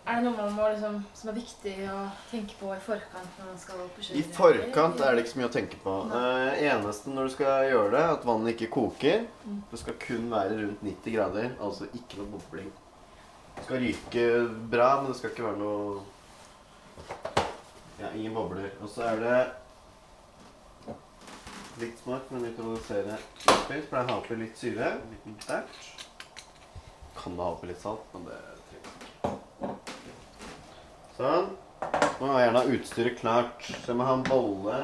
Er 0.09 0.23
det 0.23 0.25
noe 0.25 0.39
man 0.39 0.55
må, 0.57 0.67
liksom, 0.73 0.95
som 1.13 1.29
er 1.29 1.35
viktig 1.37 1.73
å 1.93 1.99
tenke 2.31 2.55
på 2.57 2.71
i 2.73 2.79
forkant 2.81 3.35
når 3.37 3.49
man 3.51 3.59
skal 3.61 3.83
på 3.93 4.05
I 4.17 4.23
forkant 4.33 5.03
er 5.05 5.13
det 5.13 5.21
ikke 5.21 5.33
så 5.35 5.41
mye 5.41 5.49
å 5.51 5.53
tenke 5.53 5.81
på. 5.83 5.97
Eh, 6.17 6.63
eneste 6.71 7.13
når 7.13 7.29
du 7.29 7.33
skal 7.35 7.69
gjøre 7.69 7.91
det, 7.93 8.01
er 8.01 8.13
at 8.15 8.25
vannet 8.25 8.55
ikke 8.55 8.71
koker. 8.73 9.27
Mm. 9.45 9.59
Det 9.69 9.81
skal 9.83 9.99
kun 10.01 10.31
være 10.33 10.57
rundt 10.63 10.85
90 10.87 11.17
grader, 11.19 11.51
altså 11.61 11.91
ikke 11.93 12.23
noe 12.23 12.33
bobling. 12.39 12.71
Det 13.59 13.67
skal 13.67 13.85
ryke 13.85 14.25
bra, 14.73 14.89
men 15.03 15.11
det 15.11 15.19
skal 15.19 15.35
ikke 15.35 15.49
være 15.51 15.61
noe 15.61 16.01
Ja, 17.99 18.09
ingen 18.15 18.33
bobler. 18.33 18.71
Og 18.81 18.89
så 18.89 19.11
er 19.11 19.21
det 19.21 19.39
litt 21.83 22.01
smart, 22.01 22.31
men 22.33 22.47
nøytralisere 22.47 23.19
oppi. 23.19 23.83
For 23.91 23.99
jeg 23.99 24.09
har 24.09 24.15
oppi 24.17 24.39
litt 24.41 24.57
syre. 24.57 24.95
En 24.95 25.13
liten 25.13 25.37
stæsj. 25.45 25.91
Kan 27.19 27.37
ha 27.43 27.51
oppi 27.53 27.69
litt 27.69 27.83
salt, 27.83 28.09
men 28.15 28.31
det. 28.31 28.39
Sånn. 31.19 31.49
Nå 32.21 32.27
har 32.31 32.37
jeg 32.39 32.47
gjerne 32.47 32.77
utstyret 32.77 33.17
klart. 33.19 33.65
Så 33.67 33.91
jeg 33.91 33.99
må 33.99 34.07
ha 34.07 34.15
en 34.15 34.27
bolle 34.29 34.77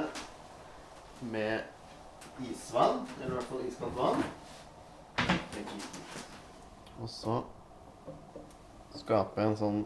med 1.31 2.42
isvann. 2.42 3.05
Eller 3.20 3.33
i 3.33 3.37
hvert 3.37 3.51
fall 3.53 3.66
iskaldt 3.68 3.94
vann. 3.99 4.25
Og 6.99 7.11
så 7.11 7.37
skaper 8.99 9.42
jeg 9.42 9.53
en 9.53 9.59
sånn 9.61 9.81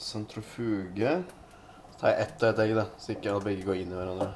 sentrifuge. 0.00 1.16
Så 1.90 2.00
tar 2.00 2.12
jeg 2.12 2.26
ett 2.26 2.42
og 2.42 2.48
ett 2.48 2.62
egg, 2.64 2.74
da, 2.76 2.86
så 2.98 3.14
ikke 3.14 3.32
alle 3.32 3.44
begge 3.44 3.66
går 3.68 3.80
inn 3.80 3.92
i 3.92 3.98
hverandre. 3.98 4.30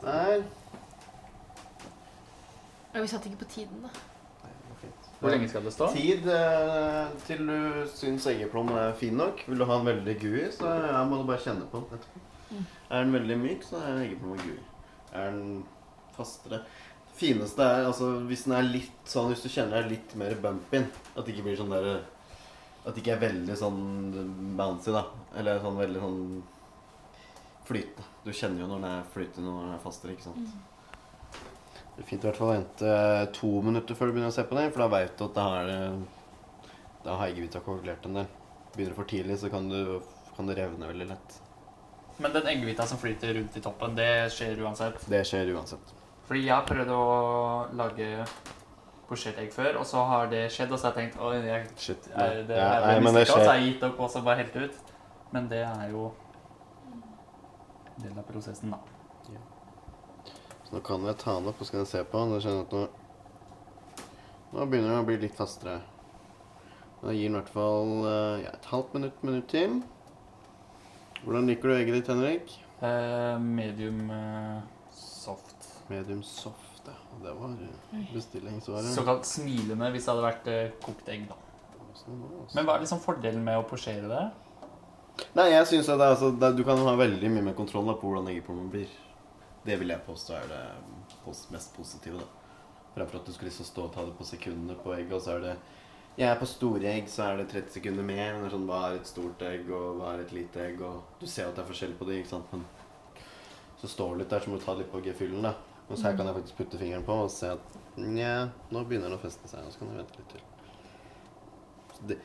Der. 0.00 0.44
Ja, 2.92 3.00
vi 3.00 3.08
satt 3.08 3.28
ikke 3.30 3.44
på 3.44 3.50
tiden, 3.54 3.84
da. 3.84 3.92
Nei, 4.42 4.52
det 4.56 4.72
var 4.72 4.80
fint. 4.82 5.09
Hvor 5.20 5.34
lenge 5.34 5.48
skal 5.52 5.64
det 5.66 5.74
stå? 5.74 5.90
Tid 5.92 6.28
eh, 6.32 7.10
til 7.26 7.42
du 7.48 7.86
syns 7.92 8.26
eggeplommen 8.30 8.78
er 8.80 8.94
fin 8.96 9.18
nok. 9.20 9.42
Vil 9.46 9.60
du 9.60 9.66
ha 9.68 9.76
den 9.78 9.90
veldig 9.90 10.14
gooey, 10.22 10.46
så 10.54 10.70
ja, 10.80 11.02
må 11.04 11.20
du 11.20 11.26
bare 11.28 11.44
kjenne 11.44 11.68
på 11.68 11.82
den 11.82 11.98
etterpå. 11.98 12.26
Er 12.90 13.04
den 13.04 13.12
veldig 13.14 13.36
myk, 13.38 13.66
så 13.66 13.82
er 13.84 14.00
eggeplommen 14.06 14.40
gooey. 14.40 14.62
Er 15.12 15.34
den 15.34 15.60
fastere 16.16 16.64
fineste 17.20 17.64
er 17.64 17.88
altså 17.88 18.12
hvis 18.28 18.46
den 18.46 18.56
er 18.56 18.64
litt 18.66 19.10
sånn 19.10 19.30
Hvis 19.32 19.44
du 19.44 19.50
kjenner 19.52 19.80
deg 19.80 19.94
litt 19.96 20.16
mer 20.20 20.38
bumpy. 20.40 20.82
At 21.14 21.26
det 21.26 21.34
ikke 21.34 21.48
blir 21.50 21.58
sånn 21.58 21.74
der 21.74 21.90
At 21.98 22.94
det 22.94 23.02
ikke 23.02 23.16
er 23.18 23.24
veldig 23.26 23.56
sånn 23.60 23.80
bouncy, 24.58 24.94
da. 24.94 25.04
Eller 25.36 25.60
sånn 25.60 25.78
veldig 25.80 26.00
sånn 26.00 26.20
flytende. 27.68 28.06
Du 28.24 28.32
kjenner 28.34 28.64
jo 28.64 28.70
når 28.70 28.80
den 28.80 28.90
er 28.90 29.10
flytende 29.12 29.50
og 29.50 29.58
når 29.58 29.66
den 29.66 29.74
er 29.76 29.82
fastere, 29.84 30.14
ikke 30.16 30.30
sant. 30.30 30.54
Det 32.00 32.06
er 32.06 32.08
fint 32.14 32.22
i 32.24 32.28
hvert 32.30 32.38
fall 32.40 32.48
å 32.48 32.52
vente 32.54 32.92
to 33.36 33.48
minutter 33.60 33.96
før 33.96 34.08
du 34.08 34.14
begynner 34.14 34.32
å 34.32 34.32
se 34.32 34.44
på 34.48 34.56
det, 34.56 34.70
for 34.72 34.80
da 34.80 34.86
veit 34.88 35.18
du 35.18 35.24
at 35.26 35.34
da 35.36 35.48
det 35.68 35.80
Da 37.04 37.16
har 37.20 37.28
eggehvita 37.28 37.60
koagulert 37.60 38.06
en 38.08 38.16
del. 38.16 38.30
Begynner 38.72 38.94
du 38.94 38.96
for 39.02 39.08
tidlig, 39.10 39.36
så 39.42 39.50
kan, 39.52 39.66
du, 39.68 40.00
kan 40.36 40.48
det 40.48 40.56
revne 40.56 40.88
veldig 40.88 41.08
lett. 41.10 41.36
Men 42.16 42.32
den 42.32 42.48
eggehvita 42.54 42.86
som 42.88 43.00
flyter 43.00 43.34
rundt 43.36 43.56
i 43.56 43.62
toppen, 43.64 43.92
det 43.98 44.08
skjer 44.32 44.60
uansett. 44.64 45.04
Det 45.12 45.20
skjer 45.28 45.52
uansett. 45.52 45.92
Fordi 46.28 46.46
jeg 46.46 46.54
har 46.54 46.64
prøvd 46.68 46.92
å 46.96 47.04
lage 47.76 48.08
posjert 49.10 49.40
egg 49.42 49.52
før, 49.52 49.80
og 49.82 49.88
så 49.88 50.04
har 50.08 50.32
det 50.32 50.46
skjedd, 50.54 50.72
og 50.72 50.80
så 50.80 50.88
har 50.88 50.96
jeg 50.96 51.10
tenkt 51.10 51.20
Oi, 51.20 51.34
jeg, 51.44 51.68
Shit. 51.84 52.08
er, 52.14 52.40
det 52.48 52.56
Ja, 52.56 52.70
er 52.78 52.86
nei, 52.86 52.94
men 53.04 53.12
det 53.12 53.26
mislykka, 53.26 53.44
så 53.44 53.50
har 53.50 53.60
jeg 53.60 53.74
gitt 53.74 53.86
opp 53.90 54.00
og 54.06 54.12
så 54.12 54.24
bare 54.24 54.40
helt 54.40 54.56
ut. 54.56 54.96
Men 55.36 55.52
det 55.52 55.60
er 55.66 55.92
jo 55.92 56.06
del 58.00 58.16
av 58.16 58.24
prosessen, 58.28 58.72
da. 58.72 58.89
Så 60.70 60.76
nå 60.76 60.80
kan 60.86 61.02
jeg 61.02 61.18
ta 61.18 61.32
den 61.34 61.50
opp 61.50 61.58
og 61.58 61.66
skal 61.66 61.80
jeg 61.82 61.90
se 61.90 62.00
på 62.06 62.18
den. 62.22 62.32
Da 62.36 62.42
kjenner 62.44 62.60
jeg 62.60 62.68
at 62.68 62.74
nå 62.78 62.88
Nå 64.50 64.66
begynner 64.66 64.92
den 64.92 65.02
å 65.02 65.06
bli 65.06 65.16
litt 65.22 65.34
fastere. 65.38 65.76
Da 67.00 67.12
gir 67.14 67.28
den 67.28 67.36
i 67.36 67.40
hvert 67.40 67.50
fall 67.54 67.92
eh, 68.06 68.44
ja, 68.44 68.52
et 68.54 68.68
halvt 68.70 68.94
minutt, 68.96 69.20
minutt 69.26 69.46
til. 69.50 69.76
Hvordan 71.24 71.50
liker 71.50 71.70
du 71.70 71.74
egget 71.74 71.98
ditt, 71.98 72.10
Henrik? 72.10 72.54
Eh, 72.86 73.36
medium 73.42 74.10
eh, 74.14 74.62
soft. 74.94 75.68
Medium 75.90 76.22
soft, 76.26 76.86
ja. 76.86 76.96
Det 77.22 77.34
var 77.38 77.54
bestillingsvaret. 78.14 78.90
Såkalt 78.94 79.26
smilende 79.26 79.90
hvis 79.94 80.06
det 80.06 80.14
hadde 80.14 80.26
vært 80.26 80.50
eh, 80.50 80.72
kokt 80.86 81.10
egg, 81.14 81.26
da. 81.30 81.38
Altså. 81.90 82.16
Men 82.54 82.66
hva 82.66 82.76
er 82.78 82.86
liksom 82.86 83.02
fordelen 83.02 83.46
med 83.46 83.58
å 83.58 83.66
posjere 83.70 84.10
det? 84.10 84.24
Nei, 85.38 85.50
jeg 85.50 85.66
synes 85.74 85.90
at 85.90 85.98
det, 85.98 86.06
er 86.06 86.16
altså, 86.16 86.34
det, 86.42 86.54
du 86.58 86.66
kan 86.66 86.82
ha 86.86 86.98
veldig 86.98 87.30
mye 87.34 87.50
mer 87.50 87.58
kontroll 87.58 87.90
da, 87.90 87.98
på 87.98 88.10
hvordan 88.10 88.30
eggeplommen 88.32 88.70
blir. 88.72 88.90
Det 89.64 89.76
vil 89.80 89.92
jeg 89.92 90.06
påstå 90.06 90.36
er 90.36 90.48
det 90.50 90.62
mest 91.52 91.74
positive. 91.76 92.18
da. 92.18 92.26
Fremfor 92.94 93.20
at 93.20 93.26
du 93.26 93.32
skulle 93.32 93.50
liksom 93.50 93.68
stå 93.68 93.84
og 93.86 93.94
ta 93.94 94.04
det 94.06 94.16
på 94.18 94.26
sekundene 94.26 94.76
på 94.82 94.94
egg, 94.96 95.12
og 95.12 95.22
så 95.22 95.36
er 95.36 95.46
det 95.46 95.56
Jeg 96.18 96.26
er 96.28 96.38
på 96.40 96.46
store 96.46 96.88
egg, 96.90 97.08
så 97.08 97.22
er 97.22 97.36
det 97.38 97.50
30 97.52 97.70
sekunder 97.70 98.02
mer. 98.02 98.32
Men 98.34 98.42
det 98.42 98.48
er 98.48 98.54
sånn, 98.56 98.66
hva 98.66 98.80
er 98.88 98.96
et 98.98 99.06
stort 99.06 99.42
egg, 99.46 99.70
og 99.70 100.00
hva 100.00 100.14
er 100.14 100.24
et 100.24 100.32
lite 100.34 100.60
egg? 100.64 100.80
Og 100.82 101.20
du 101.20 101.26
ser 101.26 101.46
at 101.48 101.54
det 101.54 101.62
er 101.62 101.68
forskjell 101.68 101.94
på 101.96 102.08
de, 102.08 102.18
ikke 102.18 102.32
sant? 102.32 102.50
Men 102.52 102.64
så 103.80 103.88
står 103.88 104.10
det 104.10 104.24
litt 104.24 104.34
der, 104.34 104.42
så 104.44 104.50
må 104.50 104.58
du 104.58 104.64
ta 104.64 104.74
litt 104.76 104.90
på 104.90 105.00
gefyllen, 105.06 105.46
da. 105.46 105.54
Mens 105.88 106.02
her 106.04 106.16
kan 106.18 106.26
jeg 106.26 106.36
faktisk 106.40 106.58
putte 106.58 106.80
fingeren 106.82 107.06
på 107.06 107.14
og 107.22 107.30
se 107.32 107.54
at 107.54 107.78
nja, 107.96 108.50
nå 108.74 108.82
begynner 108.84 109.14
det 109.14 109.20
å 109.20 109.22
feste 109.22 109.48
seg. 109.48 109.64
Og 109.64 109.72
så 109.72 109.80
kan 109.80 109.92
jeg 109.94 110.02
vente 110.02 110.18
litt 110.18 110.34
til. 110.34 110.44
Så 111.94 112.10
det, 112.10 112.18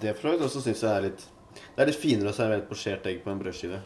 det 0.00 0.14
for 0.14 0.30
så 0.30 0.48
også 0.48 0.64
syns 0.64 0.86
jeg 0.86 0.94
er 0.94 1.08
litt 1.10 1.28
det 1.54 1.82
er 1.82 1.90
litt 1.90 2.00
finere 2.00 2.32
å 2.32 2.34
servere 2.34 2.62
et 2.62 2.70
posjert 2.70 3.04
egg 3.06 3.20
på 3.22 3.30
en 3.30 3.40
brødskive. 3.40 3.80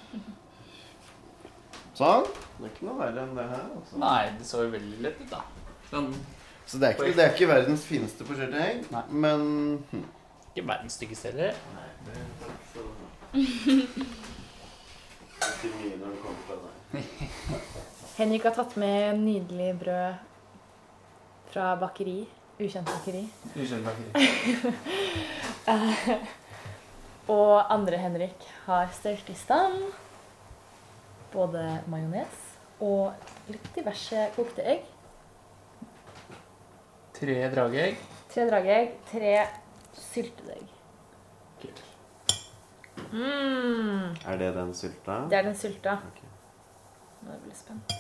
Sånn. 1.99 2.23
Det 2.59 2.63
er 2.63 2.71
ikke 2.71 2.85
noe 2.87 2.99
verre 3.01 3.23
enn 3.25 3.35
det 3.35 3.45
her. 3.51 3.65
Altså. 3.75 3.97
Nei, 3.99 4.31
det 4.39 4.47
så 4.47 4.63
jo 4.63 4.71
veldig 4.71 4.99
lett 5.03 5.19
ut, 5.19 5.31
da. 5.33 5.41
Sånn, 5.89 6.13
Så 6.69 6.79
det 6.79 6.87
er, 6.87 6.93
ikke, 6.95 7.17
det 7.17 7.23
er 7.25 7.31
ikke 7.33 7.49
verdens 7.49 7.85
fineste 7.89 8.25
forskjellige 8.29 8.65
egg, 8.71 8.79
Nei. 8.93 9.05
men 9.25 9.41
hm. 9.91 10.05
ikke 10.53 10.65
verdens 10.69 10.95
styggeste 11.01 11.29
heller. 11.33 11.53
Nei, 11.75 11.89
det 12.07 12.13
er 12.21 12.25
takk 12.45 12.63
for. 12.75 12.87
Ikke 15.49 15.69
mye 15.75 15.97
når 15.99 16.09
det 16.15 16.21
kommer 16.23 16.43
fra 16.47 16.57
deg. 16.63 16.69
Henrik 18.19 18.43
har 18.47 18.55
tatt 18.59 18.73
med 18.79 19.01
nydelig 19.25 19.71
brød 19.83 20.13
fra 21.51 21.65
bakeri. 21.81 22.21
Ukjent 22.59 22.91
bakeri. 22.91 23.23
Unnskyld, 23.55 23.89
Og 27.39 27.73
andre 27.73 27.97
Henrik 28.01 28.47
har 28.67 28.89
stelt 28.95 29.31
i 29.31 29.35
stand 29.39 29.93
både 31.33 31.65
majones 31.91 32.45
og 32.81 33.13
litt 33.51 33.69
diverse 33.75 34.29
kokte 34.37 34.63
egg. 34.65 34.85
Tre 37.19 37.37
drageegg. 37.51 37.97
Tre 38.31 38.45
drageegg, 38.51 38.93
tre 39.11 39.33
syltede 39.99 40.55
egg. 40.61 40.75
Mm, 43.13 44.15
Er 44.27 44.37
det 44.39 44.55
den 44.55 44.75
sylta? 44.75 45.21
det 45.31 45.39
er 45.39 45.43
den 45.47 45.55
sylta. 45.57 45.97
Okay. 46.11 46.29
Nå 47.23 47.31
er 47.31 47.35
jeg 47.35 47.43
veldig 47.43 47.57
spent. 47.57 47.93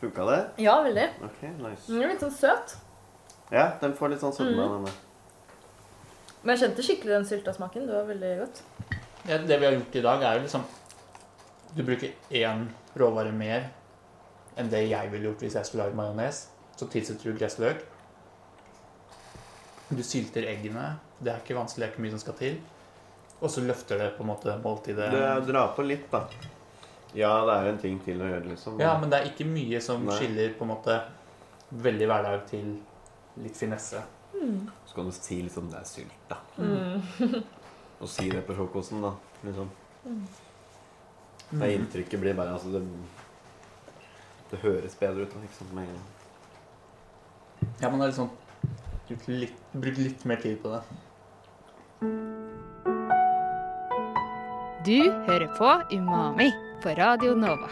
Funka 0.00 0.24
det? 0.28 0.38
Ja, 0.64 0.74
veldig. 0.82 1.04
Ok, 1.24 1.42
nice. 1.60 1.86
Den 1.92 2.02
er 2.02 2.08
litt 2.12 2.20
sånn 2.24 2.32
søt. 2.34 2.74
Ja, 3.52 3.68
den 3.80 3.94
får 3.96 4.10
litt 4.14 4.20
sånn 4.20 4.32
sødme, 4.34 4.64
Mhm. 4.66 4.84
denne. 4.84 4.92
Men 6.42 6.56
jeg 6.56 6.68
kjente 6.68 6.82
skikkelig 6.82 7.12
den 7.14 7.24
syltasmaken. 7.24 7.86
Det 7.86 7.94
var 7.94 8.04
veldig 8.04 8.38
godt. 8.40 8.62
Ja, 9.28 9.38
det 9.38 9.58
vi 9.60 9.64
har 9.66 9.72
gjort 9.72 9.94
i 9.96 10.00
dag, 10.02 10.22
er 10.22 10.34
jo 10.34 10.42
liksom 10.42 10.64
Du 11.74 11.82
bruker 11.82 12.12
én 12.30 12.68
råvare 12.94 13.32
mer 13.34 13.70
enn 14.56 14.70
det 14.70 14.84
jeg 14.86 15.10
ville 15.10 15.30
gjort 15.30 15.42
hvis 15.42 15.56
jeg 15.58 15.68
skulle 15.68 15.86
lage 15.88 15.98
majones. 15.98 16.44
Så 16.78 16.86
tilsetter 16.90 17.30
du 17.30 17.38
gressløk. 17.38 17.82
Du 19.90 20.02
sylter 20.02 20.46
eggene. 20.50 20.94
Det 21.18 21.32
er 21.32 21.42
ikke 21.42 21.58
vanskelig, 21.58 21.82
det 21.82 21.88
er 21.88 21.94
ikke 21.94 22.04
mye 22.06 22.14
som 22.14 22.22
skal 22.22 22.38
til. 22.38 22.58
Og 23.40 23.50
så 23.50 23.64
løfter 23.66 24.00
det 24.00 24.10
på 24.16 24.24
en 24.24 24.30
måte 24.30 24.54
måltidet. 24.62 25.10
Det 25.12 25.28
drar 25.50 25.74
på 25.76 25.84
litt, 25.86 26.06
da. 26.10 26.24
Ja, 27.14 27.34
det 27.46 27.58
er 27.58 27.70
en 27.70 27.82
ting 27.82 27.98
til 28.02 28.22
å 28.22 28.30
gjøre, 28.30 28.46
liksom. 28.50 28.78
Ja, 28.82 28.96
men 28.98 29.10
det 29.10 29.20
er 29.20 29.30
ikke 29.30 29.46
mye 29.46 29.82
som 29.82 30.06
Nei. 30.06 30.16
skiller 30.18 30.54
på 30.58 30.66
en 30.66 30.72
måte 30.72 30.98
veldig 31.84 32.08
hverdag 32.10 32.46
til 32.50 32.72
litt 33.42 33.58
finesse. 33.58 34.02
Så 34.86 34.94
kan 34.94 35.06
du 35.06 35.14
si 35.14 35.42
liksom 35.42 35.70
det 35.70 35.78
er 35.80 35.86
sylt, 35.88 36.24
da. 36.30 36.40
Mm. 36.58 37.44
Og 38.02 38.10
si 38.10 38.26
det 38.30 38.42
på 38.46 38.56
frokosten, 38.56 39.02
da. 39.04 39.14
Liksom. 39.46 39.70
Mm. 40.04 40.24
Det 41.50 41.74
inntrykket 41.74 42.20
blir 42.20 42.34
bare 42.34 42.54
altså 42.56 42.72
det, 42.72 42.82
det 44.50 44.58
høres 44.64 44.96
bedre 45.00 45.26
ut 45.26 45.34
da, 45.34 45.42
ikke 45.44 45.58
sant, 45.58 45.74
med 45.74 45.86
en 45.86 45.94
gang. 45.94 46.10
Ja, 47.80 47.90
man 47.90 48.00
har 48.00 48.10
liksom 48.10 48.30
brukt 49.08 49.28
litt, 49.28 49.56
brukt 49.72 49.98
litt 49.98 50.24
mer 50.24 50.40
tid 50.42 50.58
på 50.62 50.74
det. 50.74 50.82
Du 54.84 55.00
hører 55.28 55.48
på 55.56 55.70
Umami 55.96 56.50
på 56.82 56.92
Radio 56.98 57.34
Nova. 57.34 57.70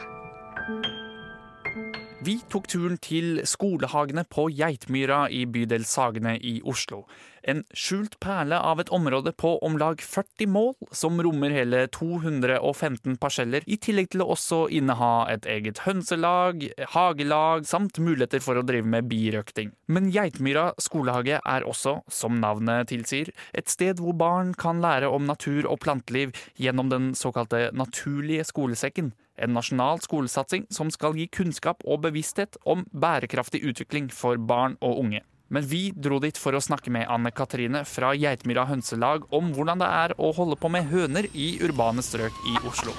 Vi 2.22 2.36
tok 2.48 2.68
turen 2.70 3.00
til 3.02 3.40
skolehagene 3.44 4.22
på 4.30 4.46
Geitmyra 4.54 5.24
i 5.26 5.42
bydel 5.44 5.82
Sagene 5.84 6.36
i 6.38 6.60
Oslo. 6.64 7.02
En 7.42 7.64
skjult 7.74 8.18
perle 8.22 8.54
av 8.54 8.80
et 8.80 8.90
område 8.94 9.32
på 9.34 9.56
om 9.66 9.74
lag 9.80 10.00
40 10.02 10.46
mål, 10.46 10.74
som 10.94 11.18
rommer 11.22 11.50
hele 11.50 11.84
215 11.90 13.16
parseller, 13.22 13.66
i 13.66 13.78
tillegg 13.82 14.12
til 14.12 14.22
å 14.22 14.28
også 14.36 14.60
inneha 14.70 15.26
et 15.32 15.48
eget 15.50 15.82
hønselag, 15.86 16.68
hagelag, 16.94 17.66
samt 17.66 17.98
muligheter 17.98 18.42
for 18.44 18.60
å 18.60 18.66
drive 18.66 18.86
med 18.86 19.10
birøkting. 19.10 19.72
Men 19.90 20.12
Geitmyra 20.14 20.70
skolehage 20.82 21.40
er 21.42 21.66
også, 21.66 21.98
som 22.06 22.38
navnet 22.42 22.92
tilsier, 22.92 23.32
et 23.58 23.72
sted 23.72 23.98
hvor 24.02 24.14
barn 24.14 24.54
kan 24.54 24.82
lære 24.84 25.10
om 25.10 25.26
natur 25.26 25.66
og 25.66 25.80
planteliv 25.82 26.36
gjennom 26.60 26.92
den 26.92 27.10
såkalte 27.18 27.70
naturlige 27.74 28.46
skolesekken. 28.52 29.10
En 29.42 29.56
nasjonal 29.56 29.98
skolesatsing 30.04 30.68
som 30.70 30.92
skal 30.92 31.16
gi 31.18 31.26
kunnskap 31.32 31.82
og 31.88 32.04
bevissthet 32.06 32.60
om 32.68 32.84
bærekraftig 32.92 33.64
utvikling 33.66 34.12
for 34.12 34.38
barn 34.38 34.78
og 34.84 35.00
unge. 35.02 35.22
Men 35.52 35.66
vi 35.68 35.82
dro 35.92 36.16
dit 36.24 36.38
for 36.40 36.56
å 36.56 36.60
snakke 36.64 36.88
med 36.94 37.04
Anne 37.12 37.28
Katrine 37.36 37.82
fra 37.84 38.14
Geitmyra 38.16 38.64
hønselag 38.70 39.26
om 39.36 39.50
hvordan 39.52 39.82
det 39.82 39.88
er 39.92 40.14
å 40.16 40.30
holde 40.32 40.56
på 40.56 40.70
med 40.72 40.88
høner 40.88 41.28
i 41.36 41.48
urbane 41.60 42.00
strøk 42.04 42.38
i 42.48 42.54
Oslo. 42.64 42.94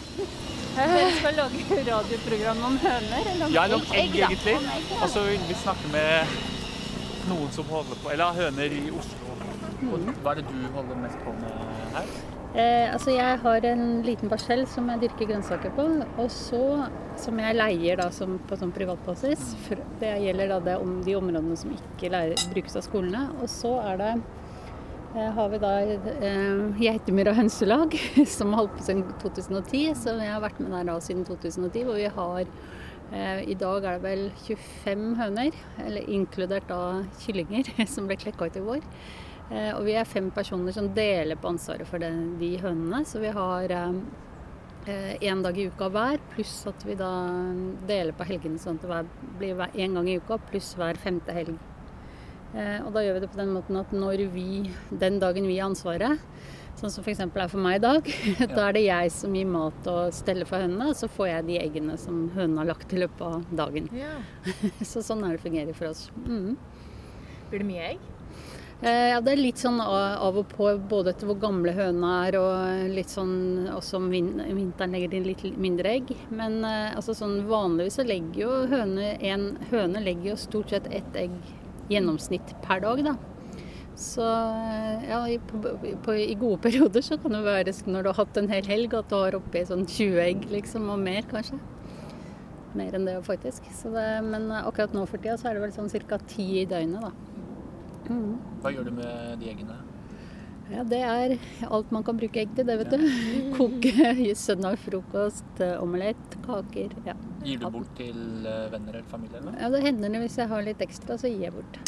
Vi 0.78 1.08
skal 1.18 1.36
lage 1.38 1.80
radioprogram 1.88 2.62
om 2.70 2.78
høner? 2.82 3.32
Eller 3.32 3.48
om 3.48 3.56
Ja, 3.56 3.66
eller 3.66 3.82
om 3.82 3.98
egg, 3.98 4.20
egentlig. 4.22 4.56
Og 5.00 5.10
så 5.10 5.26
vil 5.26 5.42
vi 5.50 5.58
snakke 5.64 5.90
med 5.94 6.38
noen 7.32 7.50
som 7.58 7.66
holder 7.74 7.98
på 8.04 8.14
Eller 8.14 8.38
høner 8.38 8.78
i 8.78 8.86
Oslo. 8.94 9.34
Hva 10.22 10.36
er 10.36 10.42
det 10.42 10.46
du 10.50 10.70
holder 10.78 11.02
mest 11.02 11.26
på 11.26 11.34
med 11.42 11.76
her? 11.98 12.16
Eh, 12.54 12.86
altså 12.94 13.16
jeg 13.16 13.38
har 13.42 13.66
en 13.66 14.04
liten 14.06 14.30
parsell 14.30 14.68
som 14.70 14.86
jeg 14.92 15.08
dyrker 15.08 15.32
grønnsaker 15.32 15.72
på, 15.74 15.88
og 16.22 16.28
så 16.30 16.84
som 17.18 17.40
jeg 17.42 17.58
leier 17.58 17.98
da 17.98 18.12
som, 18.14 18.36
på 18.46 18.58
sånn 18.60 18.74
privatbasis. 18.76 19.56
Det 20.02 20.12
gjelder 20.22 20.54
da 20.54 20.60
det 20.68 20.76
om 20.82 21.00
de 21.06 21.16
områdene 21.18 21.58
som 21.58 21.74
ikke 21.74 22.12
lærer, 22.14 22.38
brukes 22.54 22.78
av 22.78 22.86
skolene. 22.86 23.24
Og 23.42 23.50
så 23.50 23.74
er 23.82 23.98
det 24.04 24.12
eh, 24.20 25.32
har 25.40 25.50
vi 25.50 25.62
da 25.66 25.74
eh, 25.82 26.62
Geitemyra 26.84 27.34
hønselag, 27.40 27.98
som 28.36 28.54
har 28.54 28.64
holdt 28.64 28.78
på 28.78 28.86
siden 28.86 29.04
2010. 29.26 29.84
Så 30.04 30.18
jeg 30.22 30.34
har 30.36 30.46
vært 30.46 30.62
med 30.62 30.78
der 30.78 30.90
da 30.92 31.02
siden 31.02 31.26
2010, 31.26 31.90
hvor 31.90 31.98
vi 31.98 32.08
har 32.20 32.46
eh, 32.46 33.44
I 33.50 33.58
dag 33.66 33.82
er 33.82 33.98
det 33.98 34.06
vel 34.06 34.26
25 34.46 35.10
høner, 35.24 35.62
eller 35.88 36.16
inkludert 36.22 36.70
da 36.70 37.02
kyllinger, 37.26 37.74
som 37.98 38.06
ble 38.06 38.22
klekka 38.22 38.54
ut 38.54 38.62
i 38.62 38.68
vår. 38.70 38.90
Eh, 39.54 39.72
og 39.76 39.84
vi 39.86 39.96
er 40.00 40.10
fem 40.10 40.32
personer 40.34 40.74
som 40.76 40.90
deler 40.98 41.38
på 41.40 41.52
ansvaret 41.54 41.88
for 41.90 42.02
de 42.02 42.52
hønene. 42.64 43.04
Så 43.06 43.22
vi 43.24 43.32
har 43.34 43.76
én 44.84 45.44
dag 45.46 45.58
i 45.58 45.70
uka 45.72 45.88
hver, 45.94 46.20
pluss 46.34 46.66
at 46.68 46.82
vi 46.84 46.98
da 47.00 47.12
deler 47.88 48.12
på 48.18 48.26
helgene 48.28 48.60
sånn 48.60 48.82
at 48.84 49.06
det 49.08 49.38
blir 49.40 49.62
én 49.80 49.96
gang 49.96 50.10
i 50.12 50.18
uka 50.20 50.42
pluss 50.50 50.74
hver 50.76 51.00
femte 51.00 51.32
helg. 51.32 51.56
Eh, 52.54 52.80
og 52.86 52.92
da 52.94 53.02
gjør 53.02 53.18
vi 53.18 53.24
det 53.24 53.32
på 53.34 53.40
den 53.40 53.54
måten 53.56 53.80
at 53.80 53.94
når 53.96 54.28
vi, 54.34 54.48
den 54.92 55.18
dagen 55.22 55.48
vi 55.50 55.58
har 55.58 55.72
ansvaret, 55.72 56.22
sånn 56.78 56.92
som 56.94 57.06
f.eks. 57.06 57.24
er 57.26 57.50
for 57.50 57.62
meg 57.62 57.80
i 57.80 57.84
dag, 57.84 58.10
da 58.56 58.68
er 58.68 58.78
det 58.78 58.86
jeg 58.86 59.14
som 59.16 59.38
gir 59.38 59.50
mat 59.50 59.90
og 59.90 60.14
steller 60.14 60.50
for 60.50 60.62
hønene, 60.62 60.92
og 60.92 61.00
så 61.00 61.10
får 61.10 61.32
jeg 61.32 61.48
de 61.50 61.60
eggene 61.64 61.98
som 62.02 62.28
hønene 62.36 62.62
har 62.62 62.70
lagt 62.76 62.94
i 62.94 63.02
løpet 63.02 63.26
av 63.26 63.48
dagen. 63.64 63.90
Ja. 63.98 64.20
Så 64.92 65.02
sånn 65.06 65.26
er 65.26 65.36
det 65.36 65.46
fungerer 65.46 65.78
for 65.78 65.90
oss. 65.90 66.08
Mm. 66.28 66.54
Blir 67.50 67.64
det 67.64 67.70
mye 67.70 67.88
egg? 67.94 68.10
Eh, 68.84 69.10
Ja, 69.14 69.20
det 69.24 69.32
er 69.32 69.40
litt 69.40 69.62
sånn 69.62 69.78
av 69.80 70.36
og 70.36 70.50
på, 70.52 70.68
både 70.92 71.14
etter 71.14 71.30
hvor 71.30 71.38
gamle 71.40 71.72
høna 71.78 72.10
er, 72.26 72.36
og 72.36 72.90
litt 72.92 73.12
sånn 73.14 73.70
også 73.72 74.00
om 74.02 74.10
vinteren 74.12 74.96
legger 74.96 75.14
de 75.14 75.22
litt 75.30 75.44
mindre 75.56 75.94
egg. 76.00 76.12
Men 76.36 76.60
eh, 76.68 76.90
altså 76.92 77.16
sånn 77.16 77.46
vanligvis 77.48 78.02
så 78.02 78.08
legger 78.08 78.42
jo 78.42 78.56
høne 78.74 79.14
En 79.24 79.46
høne 79.72 80.02
legger 80.04 80.34
jo 80.34 80.40
stort 80.42 80.74
sett 80.74 80.90
ett 80.92 81.16
egg 81.16 81.32
gjennomsnitt 81.94 82.56
per 82.66 82.84
dag, 82.84 83.06
da. 83.08 83.16
Så 83.96 84.26
eh, 84.26 85.08
ja, 85.08 85.22
i, 85.32 85.38
på, 85.40 85.62
på, 86.04 86.16
i 86.20 86.36
gode 86.36 86.60
perioder 86.66 87.06
så 87.06 87.16
kan 87.22 87.38
det 87.38 87.44
være 87.46 87.76
når 87.88 88.04
du 88.04 88.12
har 88.12 88.20
hatt 88.20 88.42
en 88.42 88.52
hel 88.52 88.68
helg 88.68 88.98
at 89.00 89.08
du 89.14 89.16
har 89.16 89.38
oppi 89.38 89.64
sånn 89.70 89.86
20 89.88 90.24
egg, 90.26 90.48
liksom, 90.52 90.90
og 90.92 91.00
mer 91.00 91.24
kanskje. 91.30 91.62
Mer 92.76 92.98
enn 92.98 93.08
det 93.08 93.20
faktisk. 93.24 93.70
Det, 93.94 94.08
men 94.28 94.50
akkurat 94.60 94.98
nå 94.98 95.06
for 95.08 95.22
tida 95.22 95.38
så 95.40 95.52
er 95.52 95.56
det 95.56 95.70
vel 95.70 95.78
sånn 95.78 95.94
ca. 96.10 96.20
ti 96.28 96.50
i 96.66 96.68
døgnet, 96.68 97.06
da. 97.06 97.33
Mm. 98.10 98.38
Hva 98.64 98.72
gjør 98.74 98.90
du 98.90 98.96
med 98.98 99.40
de 99.42 99.50
eggene? 99.52 99.80
Ja, 100.72 100.84
det 100.88 101.00
er 101.04 101.34
alt 101.68 101.92
man 101.94 102.06
kan 102.08 102.18
bruke 102.18 102.40
egg 102.40 102.54
til, 102.56 102.68
det, 102.68 102.78
vet 102.82 102.94
du. 102.94 103.04
Koke 103.58 104.36
søndag 104.40 104.80
frokost, 104.82 105.64
omelett, 105.80 106.38
kaker. 106.46 106.96
Ja. 107.08 107.18
Gir 107.44 107.60
du 107.60 107.68
bort 107.74 107.92
til 108.00 108.48
eh, 108.48 108.70
venner 108.72 109.00
eller 109.00 109.10
familie? 109.12 109.42
Eller? 109.42 109.60
ja, 109.60 109.72
det 109.74 109.84
hender 109.84 110.16
det 110.16 110.24
hvis 110.24 110.40
jeg 110.40 110.52
har 110.54 110.64
litt 110.66 110.84
ekstra, 110.86 111.20
så 111.20 111.32
gir 111.32 111.50
jeg 111.50 111.58
bort. 111.58 111.82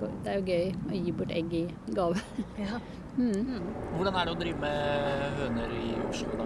Så 0.00 0.06
det 0.06 0.10
det 0.24 0.32
er 0.32 0.40
jo 0.40 0.44
gøy 0.46 0.90
å 0.90 1.04
gi 1.04 1.12
bort 1.18 1.32
egg 1.34 1.54
i 1.62 1.66
gave. 1.96 2.24
Ja. 2.60 2.80
Mm. 3.20 3.64
Hvordan 3.96 4.14
er 4.16 4.28
det 4.28 4.32
å 4.32 4.36
drive 4.38 4.60
med 4.62 5.32
høner 5.40 5.72
i 5.74 5.88
Oslo, 6.06 6.36
da? 6.38 6.44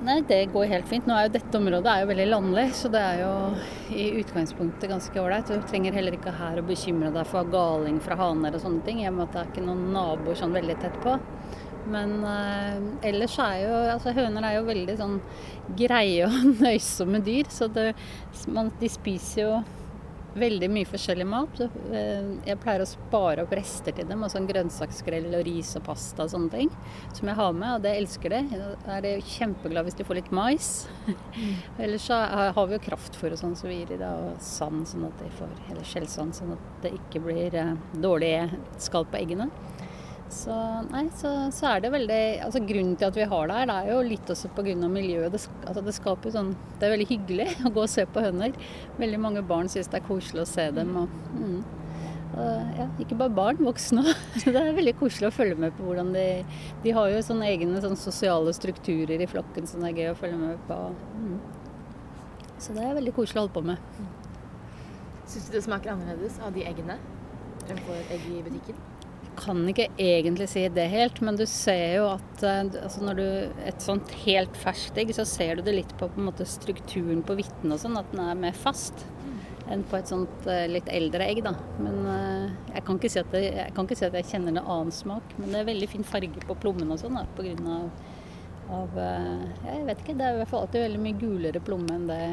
Nei, 0.00 0.22
det 0.24 0.46
går 0.54 0.64
helt 0.64 0.86
fint. 0.88 1.04
Nå 1.04 1.12
er 1.12 1.26
jo 1.26 1.32
dette 1.34 1.58
området 1.58 1.90
er 1.92 2.02
jo 2.02 2.08
veldig 2.08 2.26
landlig, 2.30 2.62
så 2.72 2.88
det 2.88 3.00
er 3.04 3.18
jo 3.20 3.32
i 3.92 4.06
utgangspunktet 4.22 4.88
ganske 4.88 5.20
ålreit. 5.20 5.50
Du 5.52 5.66
trenger 5.68 5.92
heller 5.92 6.16
ikke 6.16 6.32
her 6.38 6.56
å 6.56 6.64
bekymre 6.64 7.10
deg 7.12 7.28
for 7.28 7.50
galing 7.52 7.98
fra 8.00 8.16
haner 8.16 8.56
og 8.56 8.62
sånne 8.64 8.80
ting, 8.86 9.02
i 9.02 9.10
og 9.10 9.18
med 9.18 9.26
at 9.26 9.34
det 9.34 9.42
er 9.42 9.50
ikke 9.50 9.66
noen 9.66 9.90
naboer 9.92 10.38
sånn 10.40 10.56
veldig 10.56 10.78
tett 10.80 10.96
på. 11.04 11.18
Men 11.92 12.16
eh, 12.30 12.78
ellers 13.10 13.36
er 13.44 13.58
jo 13.66 13.76
altså 13.90 14.14
høner 14.16 14.46
er 14.48 14.56
jo 14.56 14.64
veldig 14.70 14.96
sånn 15.02 15.18
greie 15.76 16.30
og 16.30 16.48
nøysomme 16.64 17.20
dyr, 17.26 17.52
så 17.52 17.68
det, 17.72 17.90
man, 18.48 18.72
de 18.80 18.88
spiser 18.92 19.44
jo 19.44 19.52
veldig 20.38 20.68
mye 20.70 20.86
forskjellig 20.88 21.26
mat. 21.26 21.60
Eh, 21.60 22.28
Jeg 22.46 22.58
pleier 22.62 22.84
å 22.84 22.88
spare 22.88 23.42
opp 23.44 23.54
rester 23.56 23.92
til 23.96 24.06
dem, 24.08 24.22
sånn 24.30 24.46
grønnsaksskrell 24.48 25.26
og 25.34 25.44
ris 25.46 25.72
og 25.76 25.84
pasta 25.88 26.24
og 26.26 26.30
sånne 26.34 26.50
ting, 26.50 26.70
som 27.12 27.28
jeg 27.30 27.36
har 27.40 27.52
med, 27.56 27.74
og 27.74 27.82
det 27.86 27.96
elsker 27.98 28.34
de. 28.36 28.42
Da 28.86 28.98
er 28.98 29.06
de 29.06 29.14
kjempeglade 29.20 29.88
hvis 29.88 29.98
de 29.98 30.06
får 30.06 30.20
litt 30.20 30.30
mais. 30.36 30.70
Ellers 31.78 32.06
så 32.06 32.20
har 32.54 32.66
vi 32.70 32.76
jo 32.78 32.84
kraftfôr 32.90 33.32
og 33.34 33.40
sånn, 33.42 33.56
så 33.58 33.68
vi 33.70 33.80
gir 33.80 33.92
de 33.94 34.00
det, 34.04 34.10
og 34.10 34.38
sand, 34.44 34.86
sånn 34.90 35.08
at 35.08 35.18
de 35.22 35.30
får, 35.40 35.52
eller 35.70 35.90
skjellsand, 35.90 36.36
sånn 36.38 36.54
at 36.56 36.70
det 36.84 36.94
ikke 37.00 37.24
blir 37.26 37.54
eh, 37.58 37.74
dårlig 38.00 38.34
skall 38.78 39.06
på 39.10 39.18
eggene. 39.22 39.50
Så, 40.30 40.54
nei, 40.92 41.08
så, 41.18 41.30
så 41.50 41.72
er 41.72 41.80
det 41.82 41.90
veldig 41.90 42.20
altså 42.46 42.60
Grunnen 42.62 42.94
til 42.98 43.08
at 43.08 43.16
vi 43.18 43.26
har 43.32 43.48
det 43.50 43.56
her, 43.56 43.66
det 43.66 43.78
er 43.80 43.88
jo 43.90 44.02
litt 44.06 44.30
også 44.30 44.50
pga. 44.54 44.76
miljøet. 44.86 45.34
Det, 45.34 45.40
altså 45.66 45.82
det 45.82 45.94
skaper 45.96 46.34
sånn 46.34 46.52
Det 46.78 46.86
er 46.86 46.94
veldig 46.94 47.08
hyggelig 47.10 47.48
å 47.66 47.72
gå 47.74 47.82
og 47.82 47.90
se 47.90 48.06
på 48.06 48.22
høner. 48.22 48.54
Veldig 49.00 49.20
mange 49.20 49.42
barn 49.46 49.70
syns 49.72 49.90
det 49.90 49.98
er 50.00 50.06
koselig 50.06 50.44
å 50.44 50.48
se 50.48 50.68
dem. 50.76 50.92
Og, 51.02 51.16
mm. 51.34 51.56
Og, 52.30 52.76
ja, 52.78 52.86
ikke 53.02 53.18
bare 53.18 53.34
barn, 53.34 53.62
voksne 53.66 54.04
òg. 54.06 54.20
Det 54.44 54.54
er 54.54 54.76
veldig 54.76 54.94
koselig 55.00 55.32
å 55.32 55.34
følge 55.34 55.58
med 55.58 55.74
på 55.74 55.88
hvordan 55.88 56.12
de 56.14 56.26
De 56.84 56.94
har 56.94 57.10
jo 57.10 57.24
sånne 57.26 57.48
egne 57.50 57.82
sånne 57.82 57.98
sosiale 57.98 58.54
strukturer 58.54 59.18
i 59.18 59.28
flokken 59.30 59.66
som 59.66 59.82
det 59.82 59.90
er 59.90 59.98
gøy 59.98 60.12
å 60.12 60.20
følge 60.20 60.38
med 60.38 60.62
på. 60.70 60.78
Mm. 61.18 61.34
Så 62.60 62.76
det 62.76 62.86
er 62.86 62.94
veldig 63.00 63.16
koselig 63.18 63.40
å 63.40 63.48
holde 63.48 63.56
på 63.56 63.66
med. 63.72 63.82
Syns 65.26 65.50
du 65.50 65.58
det 65.58 65.66
smaker 65.66 65.96
annerledes 65.96 66.38
av 66.44 66.54
de 66.54 66.62
eggene 66.70 67.00
enn 67.66 67.84
på 67.86 67.98
egg 68.06 68.30
i 68.30 68.40
butikken? 68.46 68.89
Kan 69.40 69.60
ikke 69.70 69.88
egentlig 70.00 70.48
si 70.52 70.62
det 70.72 70.86
helt, 70.92 71.20
men 71.24 71.38
du 71.38 71.46
ser 71.48 71.96
jo 71.96 72.08
at 72.12 72.44
eh, 72.46 72.60
altså 72.82 73.04
når 73.04 73.20
du 73.20 73.26
Et 73.70 73.82
sånt 73.84 74.12
helt 74.24 74.58
ferskt 74.58 74.98
egg, 75.00 75.14
så 75.16 75.26
ser 75.28 75.58
du 75.58 75.64
det 75.66 75.76
litt 75.78 75.94
på, 75.98 76.10
på 76.12 76.26
måte, 76.26 76.46
strukturen 76.48 77.24
på 77.26 77.38
hvitten 77.38 77.72
og 77.72 77.80
sånn, 77.82 77.98
at 78.00 78.12
den 78.12 78.22
er 78.24 78.38
mer 78.38 78.56
fast 78.56 79.06
enn 79.70 79.84
på 79.86 80.00
et 80.00 80.10
sånt 80.10 80.46
eh, 80.50 80.66
litt 80.66 80.88
eldre 80.90 81.28
egg, 81.30 81.44
da. 81.46 81.54
Men 81.78 81.98
eh, 82.10 82.46
jeg 82.74 82.86
kan 82.86 82.98
ikke 82.98 83.12
si 83.12 83.20
at, 83.22 83.34
det, 83.34 83.42
jeg, 83.46 83.74
kan 83.76 83.86
ikke 83.86 83.98
si 84.00 84.08
at 84.08 84.16
jeg 84.18 84.30
kjenner 84.32 84.56
en 84.56 84.62
annen 84.64 84.94
smak, 84.94 85.36
men 85.38 85.52
det 85.52 85.60
er 85.60 85.68
veldig 85.70 85.90
fin 85.92 86.06
farge 86.06 86.46
på 86.46 86.56
plommen 86.62 86.90
og 86.90 86.98
sånn, 87.02 87.18
da, 87.20 87.26
grunn 87.38 87.68
av, 87.76 88.08
av 88.80 88.98
Jeg 89.00 89.84
vet 89.86 90.02
ikke, 90.02 90.16
det 90.18 90.26
er 90.26 90.34
i 90.34 90.40
hvert 90.42 90.50
fall 90.50 90.66
alltid 90.66 90.88
veldig 90.88 91.04
mye 91.06 91.20
gulere 91.22 91.62
plomme 91.64 91.94
enn 91.96 92.10
det 92.10 92.24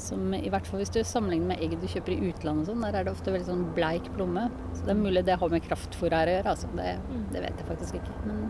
som 0.00 0.34
i 0.34 0.50
hvert 0.52 0.66
fall 0.68 0.82
hvis 0.82 0.92
du 0.94 1.00
sammenligner 1.06 1.52
med 1.52 1.64
egg 1.64 1.76
du 1.80 1.88
kjøper 1.90 2.14
i 2.14 2.30
utlandet, 2.30 2.68
sånn, 2.68 2.84
der 2.84 2.98
er 2.98 3.06
det 3.06 3.14
ofte 3.14 3.34
veldig 3.34 3.48
sånn 3.48 3.66
bleik 3.76 4.10
plomme. 4.16 4.48
Så 4.74 4.86
det 4.86 4.94
er 4.94 5.00
mulig 5.00 5.24
det 5.26 5.38
har 5.40 5.52
med 5.52 5.66
kraftfôr 5.66 6.14
her 6.14 6.30
å 6.30 6.38
gjøre. 6.38 6.54
Altså. 6.54 6.70
Det, 6.78 6.94
det, 7.34 7.42
vet 7.44 7.60
jeg 7.60 7.68
faktisk 7.68 8.00
ikke. 8.00 8.16
Men 8.26 8.46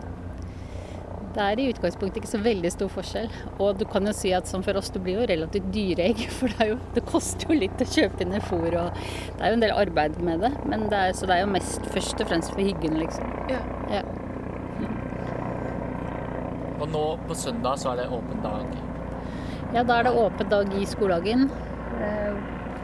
det 1.35 1.43
er 1.43 1.59
i 1.59 1.67
utgangspunktet 1.73 2.21
ikke 2.21 2.31
så 2.31 2.41
veldig 2.43 2.71
stor 2.71 2.91
forskjell. 2.95 3.29
Og 3.59 3.79
du 3.79 3.85
kan 3.91 4.07
jo 4.07 4.13
si 4.15 4.31
at 4.35 4.49
som 4.49 4.63
for 4.65 4.79
oss, 4.79 4.91
det 4.95 5.03
blir 5.03 5.19
jo 5.19 5.29
relativt 5.31 5.71
dyre 5.75 6.09
egg. 6.09 6.25
For 6.37 6.51
det, 6.55 6.69
jo, 6.71 6.79
det 6.95 7.05
koster 7.09 7.51
jo 7.51 7.59
litt 7.59 7.83
å 7.83 7.89
kjøpe 7.95 8.23
inn 8.23 8.35
i 8.37 8.43
fôr, 8.43 8.69
og 8.79 9.01
det 9.35 9.41
er 9.41 9.51
jo 9.51 9.59
en 9.59 9.65
del 9.65 9.75
arbeid 9.75 10.19
med 10.23 10.45
det. 10.47 10.53
Men 10.65 10.87
det 10.91 11.01
er, 11.09 11.17
så 11.17 11.29
det 11.29 11.37
er 11.37 11.45
jo 11.45 11.51
mest 11.55 11.89
først 11.91 12.23
og 12.23 12.31
fremst 12.31 12.55
for 12.55 12.63
hyggen, 12.63 12.99
liksom. 13.03 13.35
Ja. 13.51 13.61
Ja. 13.91 14.05
Og 16.75 16.89
nå 16.91 17.05
på 17.27 17.37
søndag 17.39 17.79
så 17.81 17.93
er 17.93 18.03
det 18.03 18.11
åpen 18.13 18.43
dag. 18.43 18.94
Ja, 19.73 19.83
da 19.83 19.99
er 19.99 20.03
det 20.03 20.13
åpen 20.13 20.49
dag 20.49 20.73
i 20.73 20.85
skoledagen. 20.85 21.49
Eh, 22.01 22.35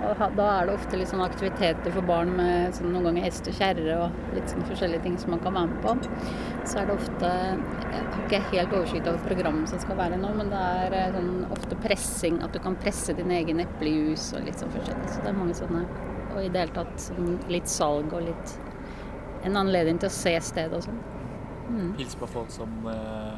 Og 0.01 0.17
da 0.33 0.45
er 0.57 0.65
det 0.65 0.73
ofte 0.73 0.97
litt 0.97 1.11
sånn 1.11 1.21
aktiviteter 1.21 1.93
for 1.93 2.01
barn 2.01 2.31
med 2.33 2.73
sånn, 2.73 2.89
noen 2.89 3.03
ganger 3.05 3.27
hest 3.27 3.45
og 3.51 3.53
kjerre 3.53 3.97
og 4.01 4.33
litt 4.33 4.49
sånn 4.49 4.63
forskjellige 4.65 5.03
ting 5.03 5.17
som 5.21 5.29
man 5.35 5.43
kan 5.43 5.53
være 5.53 5.69
med 5.69 5.83
på. 5.83 5.93
Så 6.65 6.79
er 6.81 6.87
det 6.89 6.95
ofte 6.95 7.29
Jeg 7.29 7.99
har 7.99 8.23
ikke 8.23 8.39
helt 8.49 8.73
oversikt 8.73 9.09
over 9.11 9.21
programmet 9.27 9.69
som 9.69 9.83
skal 9.83 9.99
være 9.99 10.17
nå, 10.17 10.31
men 10.39 10.49
det 10.49 10.63
er 10.81 10.95
eh, 10.97 11.13
sånn 11.13 11.45
ofte 11.53 11.77
pressing. 11.85 12.41
At 12.41 12.57
du 12.57 12.59
kan 12.65 12.79
presse 12.81 13.13
din 13.13 13.29
egen 13.37 13.61
eplejus 13.61 14.31
og 14.33 14.47
litt 14.49 14.57
sånn 14.57 14.73
forskjellig. 14.73 15.13
Så 15.13 15.21
det 15.21 15.29
er 15.29 15.37
mange 15.37 15.53
sånne. 15.61 15.85
Og 16.31 16.41
i 16.41 16.49
det 16.49 16.63
hele 16.63 16.75
tatt 16.79 17.05
sånn, 17.05 17.37
litt 17.53 17.69
salg 17.69 18.13
og 18.13 18.25
litt 18.25 18.57
En 19.43 19.55
anledning 19.57 19.97
til 19.97 20.05
å 20.05 20.13
se 20.13 20.35
stedet 20.45 20.77
og 20.77 20.83
sånn. 20.85 20.99
Hils 21.97 22.13
på 22.15 22.27
folk 22.29 22.51
som 22.53 22.69
uh, 22.85 23.37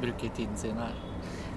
bruker 0.00 0.28
tiden 0.36 0.56
sin 0.60 0.76
her. 0.76 0.92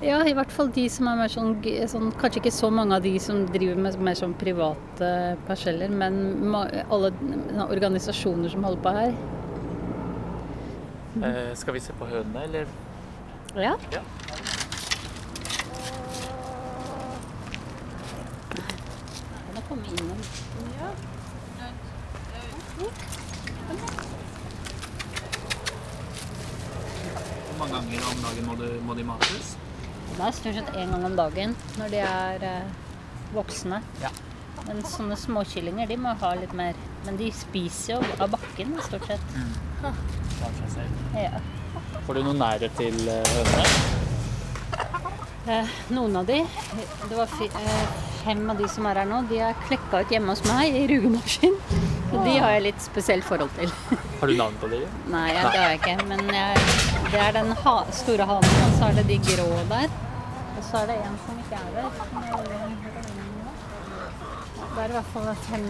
Ja, 0.01 0.17
i 0.25 0.33
hvert 0.33 0.49
fall 0.49 0.71
de 0.73 0.87
som 0.89 1.05
er 1.11 1.17
mer 1.19 1.29
sånn, 1.29 1.51
sånn 1.89 2.07
Kanskje 2.17 2.41
ikke 2.41 2.53
så 2.55 2.71
mange 2.73 2.97
av 2.97 3.03
de 3.05 3.11
som 3.21 3.43
driver 3.53 3.77
med 3.85 3.99
mer 4.01 4.17
sånn 4.17 4.33
private 4.33 5.09
parseller, 5.45 5.93
men 5.93 6.17
ma 6.49 6.63
alle 6.89 7.11
organisasjoner 7.67 8.49
som 8.49 8.65
holder 8.65 8.81
på 8.81 8.95
her. 8.97 9.13
Eh, 11.21 11.53
skal 11.59 11.77
vi 11.77 11.83
se 11.85 11.93
på 11.99 12.09
hønene, 12.09 12.47
eller? 12.47 12.65
Ja. 13.53 13.75
Ja. 13.93 14.01
Innom? 19.71 20.17
Hvor 27.47 27.57
mange 27.59 27.73
ganger 27.75 28.07
om 28.11 28.23
dagen 28.25 28.47
må, 28.49 28.55
du, 28.59 28.67
må 28.85 28.93
de 28.97 29.03
mates? 29.07 29.55
Er 30.21 30.35
stort 30.37 30.53
sett 30.59 30.75
én 30.77 30.91
gang 30.93 31.05
om 31.07 31.15
dagen 31.17 31.55
når 31.79 31.93
de 31.93 32.01
er 32.05 32.43
eh, 32.45 32.67
voksne. 33.33 33.81
Ja. 34.03 34.11
Men 34.67 34.83
sånne 34.85 35.17
småkyllinger 35.17 35.89
de 35.89 35.97
må 35.97 36.13
ha 36.21 36.33
litt 36.37 36.53
mer. 36.57 36.77
Men 37.07 37.17
de 37.17 37.31
spiser 37.33 37.95
jo 37.95 38.01
av 38.21 38.29
bakken 38.35 38.75
stort 38.85 39.07
sett. 39.09 39.33
Mm. 39.33 39.55
Ja. 41.17 41.31
Får 42.05 42.17
du 42.17 42.23
noe 42.25 42.37
nærhet 42.37 42.77
til 42.77 43.01
eh, 43.09 43.33
hønene? 43.35 43.99
Eh, 45.49 45.69
noen 45.89 46.19
av 46.19 46.27
de, 46.29 46.37
det 47.09 47.15
var 47.17 47.31
eh, 47.41 47.85
fem 48.21 48.43
av 48.53 48.59
de 48.61 48.67
som 48.69 48.85
er 48.85 48.99
her 49.01 49.07
nå, 49.09 49.23
de 49.31 49.39
er 49.41 49.57
klekka 49.65 50.03
ut 50.03 50.13
hjemme 50.13 50.35
hos 50.35 50.43
meg 50.45 50.77
i 50.77 50.83
rugemaskin. 50.91 51.57
Så 52.11 52.21
de 52.27 52.35
har 52.43 52.53
jeg 52.57 52.65
litt 52.67 52.83
spesielt 52.83 53.25
forhold 53.25 53.49
til. 53.57 53.73
Har 54.21 54.29
du 54.29 54.35
navn 54.37 54.57
på 54.61 54.69
de? 54.69 54.83
Nei, 55.09 55.27
det 55.33 55.41
har 55.41 55.55
jeg 55.71 55.79
ikke. 55.79 55.95
Men 56.11 56.27
jeg, 56.29 56.65
det 57.09 57.21
er 57.23 57.33
den 57.39 57.55
ha, 57.63 57.75
store 57.95 58.27
hanen, 58.29 58.57
og 58.67 58.75
så 58.77 58.91
er 58.91 58.99
det 58.99 59.07
de 59.09 59.17
grå 59.31 59.47
der. 59.71 59.89
Så 60.71 60.79
er 60.79 60.85
det 60.87 60.97
en 61.03 61.17
som 61.25 61.39
ikke 61.41 61.57
er 61.59 61.71
der. 61.75 61.83
er- 61.83 61.91
Det 64.71 64.79
er 64.79 64.87
i 64.87 64.95
hvert 64.95 65.09
fall 65.13 65.35
fem, 65.35 65.65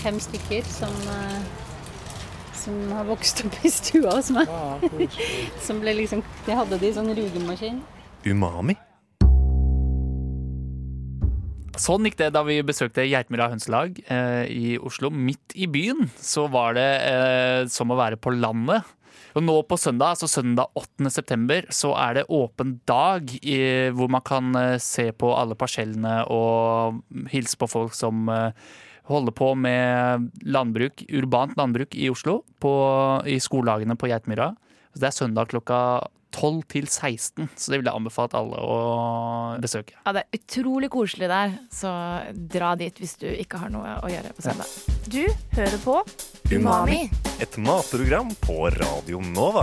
fem 0.00 0.18
stykker 0.20 0.64
som, 0.64 0.94
eh, 1.12 1.42
som 2.56 2.78
har 2.92 3.04
vokst 3.04 3.44
opp 3.44 3.58
i 3.64 3.68
stua 3.68 4.14
hos 4.16 4.30
meg. 4.30 4.48
Som 5.66 5.80
ble 5.80 5.92
liksom 5.94 6.22
De 6.46 6.52
hadde 6.56 6.78
de 6.80 6.88
i 6.88 6.92
sånn 6.96 7.12
rugemaskin. 7.16 7.82
Umami. 8.24 8.76
Sånn 11.80 12.04
gikk 12.04 12.16
det 12.20 12.32
da 12.34 12.42
vi 12.44 12.58
besøkte 12.66 13.04
Geitmyra 13.08 13.46
hønselag 13.52 14.00
eh, 14.10 14.44
i 14.52 14.78
Oslo. 14.78 15.08
Midt 15.10 15.54
i 15.56 15.66
byen 15.70 16.10
så 16.20 16.48
var 16.52 16.74
det 16.76 16.88
eh, 17.08 17.66
som 17.72 17.92
å 17.92 17.96
være 18.00 18.16
på 18.20 18.32
landet. 18.36 18.84
Og 19.36 19.44
nå 19.46 19.56
på 19.68 19.78
søndag, 19.78 20.16
altså 20.16 20.28
søndag 20.30 20.72
8. 20.78 21.10
september, 21.14 21.66
så 21.70 21.92
er 21.98 22.18
det 22.18 22.28
åpen 22.34 22.78
dag 22.88 23.30
i, 23.40 23.60
hvor 23.94 24.10
man 24.10 24.24
kan 24.26 24.54
eh, 24.58 24.78
se 24.82 25.10
på 25.14 25.30
alle 25.36 25.58
parsellene 25.58 26.24
og 26.34 27.02
hilse 27.30 27.58
på 27.60 27.68
folk 27.70 27.94
som 27.94 28.26
eh, 28.32 28.70
holder 29.10 29.34
på 29.36 29.52
med 29.58 30.30
landbruk, 30.46 31.04
urbant 31.14 31.54
landbruk 31.58 31.94
i 31.94 32.10
Oslo, 32.10 32.40
på, 32.62 32.72
i 33.26 33.38
skolehagene 33.42 33.98
på 33.98 34.10
Geitmyra. 34.10 34.52
Så 34.90 35.04
Det 35.04 35.10
er 35.10 35.18
søndag 35.20 35.52
klokka 35.52 35.80
12 36.34 36.62
til 36.70 36.86
16, 36.86 37.48
så 37.56 37.72
det 37.72 37.80
vil 37.80 37.88
jeg 37.90 37.94
anbefale 37.94 38.38
alle 38.38 38.58
å 38.62 38.76
besøke. 39.62 39.96
Ja, 40.04 40.14
det 40.14 40.22
er 40.24 40.38
utrolig 40.38 40.90
koselig 40.90 41.30
der, 41.30 41.56
så 41.74 41.90
dra 42.34 42.74
dit 42.78 43.02
hvis 43.02 43.16
du 43.22 43.26
ikke 43.30 43.62
har 43.62 43.72
noe 43.74 43.98
å 44.02 44.10
gjøre 44.10 44.34
på 44.36 44.46
søndag. 44.46 44.70
Du 45.10 45.24
hører 45.56 45.82
på 45.82 45.98
Umami. 46.52 47.10
Et 47.40 47.56
matprogram 47.56 48.34
på 48.40 48.70
Radio 48.70 49.20
Nova. 49.20 49.62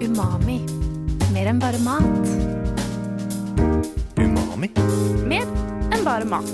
Umami. 0.00 0.60
Mer 1.32 1.50
enn 1.50 1.58
bare 1.58 1.80
mat. 1.82 2.28
Umami. 4.14 4.70
Mer 5.26 5.50
enn 5.90 6.06
bare 6.06 6.30
mat. 6.30 6.46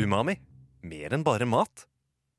Umami. 0.00 0.40
Mer 0.80 1.12
enn 1.12 1.28
bare 1.28 1.44
mat. 1.44 1.89